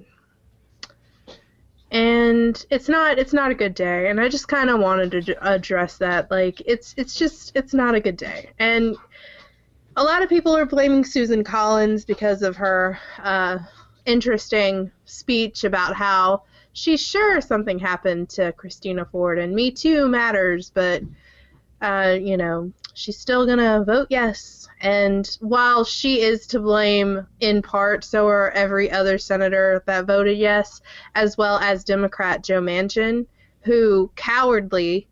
[1.92, 5.48] And it's not it's not a good day and I just kind of wanted to
[5.50, 8.50] address that like it's it's just it's not a good day.
[8.60, 8.96] And
[9.96, 13.60] a lot of people are blaming Susan Collins because of her uh,
[14.06, 16.44] interesting speech about how
[16.78, 21.02] she's sure something happened to Christina Ford and Me Too matters, but
[21.82, 24.68] uh, you know, she's still gonna vote yes.
[24.80, 30.38] And while she is to blame in part, so are every other senator that voted
[30.38, 30.82] yes,
[31.16, 33.26] as well as Democrat Joe Manchin,
[33.62, 35.08] who cowardly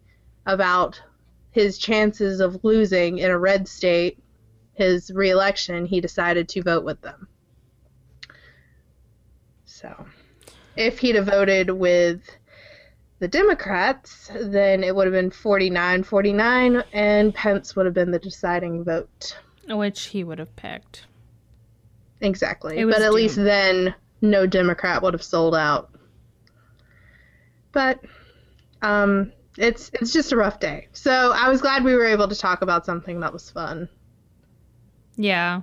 [0.45, 1.01] about
[1.49, 4.19] his chances of losing in a red state
[4.73, 7.27] his reelection, he decided to vote with them.
[9.63, 10.05] So
[10.75, 12.21] if he'd have voted with
[13.19, 18.19] the Democrats, then it would have been 49 49, and Pence would have been the
[18.19, 19.37] deciding vote.
[19.67, 21.05] Which he would have picked.
[22.21, 22.83] Exactly.
[22.83, 23.13] But at doomed.
[23.13, 25.91] least then, no Democrat would have sold out.
[27.71, 27.99] But
[28.81, 30.87] um, it's it's just a rough day.
[30.93, 33.89] So I was glad we were able to talk about something that was fun.
[35.15, 35.61] Yeah.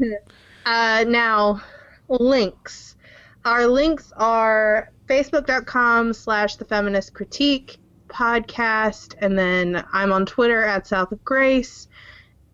[0.66, 1.60] uh, now,
[2.08, 2.96] links
[3.44, 7.78] our links are facebook.com slash the feminist critique
[8.08, 11.88] podcast and then i'm on twitter at south of grace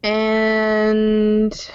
[0.03, 1.71] and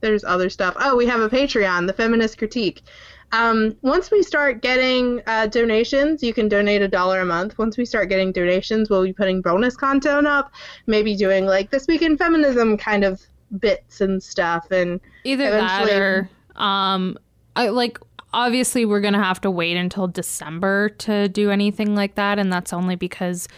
[0.00, 0.74] there's other stuff.
[0.78, 2.82] Oh we have a patreon the feminist critique.
[3.30, 7.58] Um, once we start getting uh, donations you can donate a dollar a month.
[7.58, 10.52] Once we start getting donations we'll be putting bonus content up
[10.86, 13.20] maybe doing like this week in feminism kind of
[13.58, 17.18] bits and stuff and either that or um
[17.58, 17.98] I, like
[18.32, 22.72] obviously we're gonna have to wait until December to do anything like that, and that's
[22.72, 23.48] only because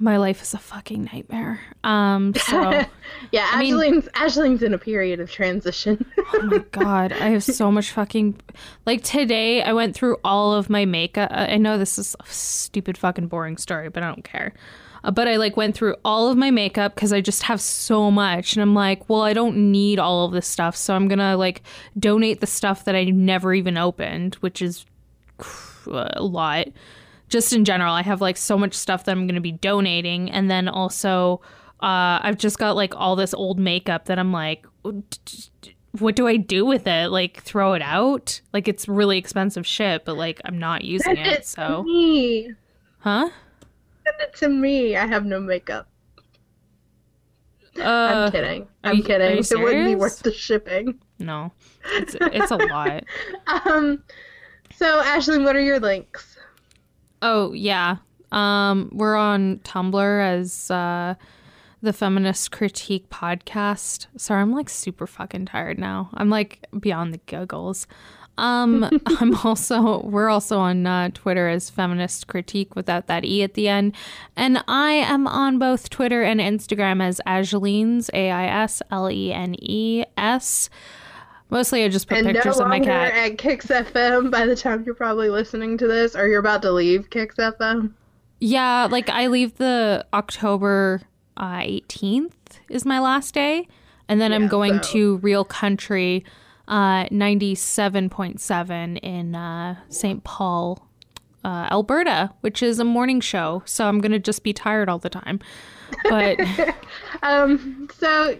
[0.00, 1.60] my life is a fucking nightmare.
[1.84, 2.84] Um, so
[3.30, 6.04] yeah, I Ashling's Ashling's in a period of transition.
[6.34, 8.40] oh my god, I have so much fucking
[8.84, 9.62] like today.
[9.62, 11.30] I went through all of my makeup.
[11.32, 14.54] I know this is a stupid fucking boring story, but I don't care.
[15.04, 18.10] Uh, but I like went through all of my makeup because I just have so
[18.10, 21.36] much, and I'm like, well, I don't need all of this stuff, so I'm gonna
[21.36, 21.62] like
[21.98, 24.86] donate the stuff that I never even opened, which is
[25.86, 26.68] a lot.
[27.28, 30.50] Just in general, I have like so much stuff that I'm gonna be donating, and
[30.50, 31.40] then also.
[31.82, 34.64] Uh, I've just got like all this old makeup that I'm like,
[35.98, 37.10] what do I do with it?
[37.10, 38.40] Like throw it out?
[38.54, 41.44] Like it's really expensive shit, but like I'm not using it.
[41.44, 42.52] So, me.
[43.00, 43.28] huh?
[44.04, 44.96] Send it to me.
[44.96, 45.88] I have no makeup.
[47.78, 48.68] Uh, I'm kidding.
[48.84, 49.38] I'm you, kidding.
[49.38, 51.00] It wouldn't be worth the shipping.
[51.18, 51.52] No,
[51.86, 53.04] it's it's a lot.
[53.66, 54.02] um,
[54.76, 56.36] so Ashley, what are your links?
[57.22, 57.96] Oh yeah,
[58.30, 61.14] um, we're on Tumblr as uh,
[61.82, 64.06] the Feminist Critique Podcast.
[64.16, 66.10] Sorry, I'm like super fucking tired now.
[66.14, 67.86] I'm like beyond the giggles.
[68.38, 73.54] Um, I'm also we're also on uh, Twitter as Feminist Critique without that e at
[73.54, 73.94] the end,
[74.36, 79.32] and I am on both Twitter and Instagram as Aislenes A I S L E
[79.32, 80.68] N E S.
[81.50, 83.12] Mostly, I just put and pictures no of my cat.
[83.14, 86.72] At Kicks FM by the time you're probably listening to this, or you're about to
[86.72, 87.92] leave Kicks FM.
[88.40, 91.02] Yeah, like I leave the October
[91.36, 92.32] uh, 18th
[92.68, 93.68] is my last day,
[94.08, 94.92] and then yeah, I'm going so.
[94.92, 96.24] to Real Country
[96.68, 100.24] uh, 97.7 in uh, St.
[100.24, 100.88] Paul,
[101.44, 103.62] uh, Alberta, which is a morning show.
[103.66, 105.40] So I'm going to just be tired all the time.
[106.08, 106.38] But.
[107.22, 108.38] um, so,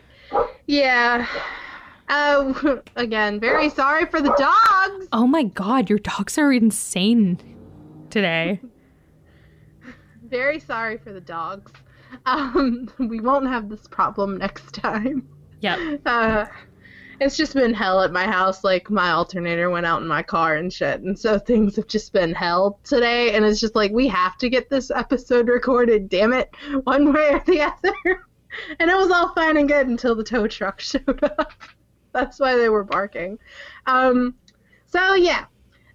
[0.67, 1.27] yeah.
[2.09, 5.09] Uh, again, very sorry for the dogs.
[5.13, 7.39] Oh my god, your dogs are insane
[8.11, 8.61] today.
[10.25, 11.73] very sorry for the dogs.
[12.27, 15.29] Um, we won't have this problem next time.
[15.63, 16.01] Yep.
[16.07, 16.45] Uh,
[17.21, 18.65] it's just been hell at my house.
[18.65, 22.13] Like my alternator went out in my car and shit, and so things have just
[22.13, 23.35] been hell today.
[23.35, 26.09] And it's just like we have to get this episode recorded.
[26.09, 26.55] Damn it,
[26.85, 27.95] one way or the other.
[28.79, 31.53] and it was all fine and good until the tow truck showed up.
[32.13, 33.39] That's why they were barking.
[33.87, 34.35] Um,
[34.87, 35.47] so yeah,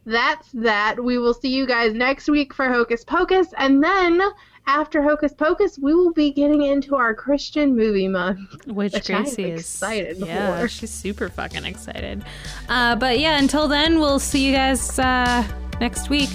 [0.06, 1.02] that's that.
[1.02, 4.22] We will see you guys next week for Hocus Pocus, and then
[4.70, 9.62] after Hocus Pocus, we will be getting into our Christian movie month, which, Gracie is
[9.62, 10.18] excited.
[10.18, 12.24] Yeah, she's super fucking excited.
[12.70, 15.44] Uh, but yeah, until then, we'll see you guys uh,
[15.80, 16.30] next week.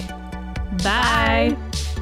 [0.83, 1.55] Bye.
[1.55, 1.94] Bye.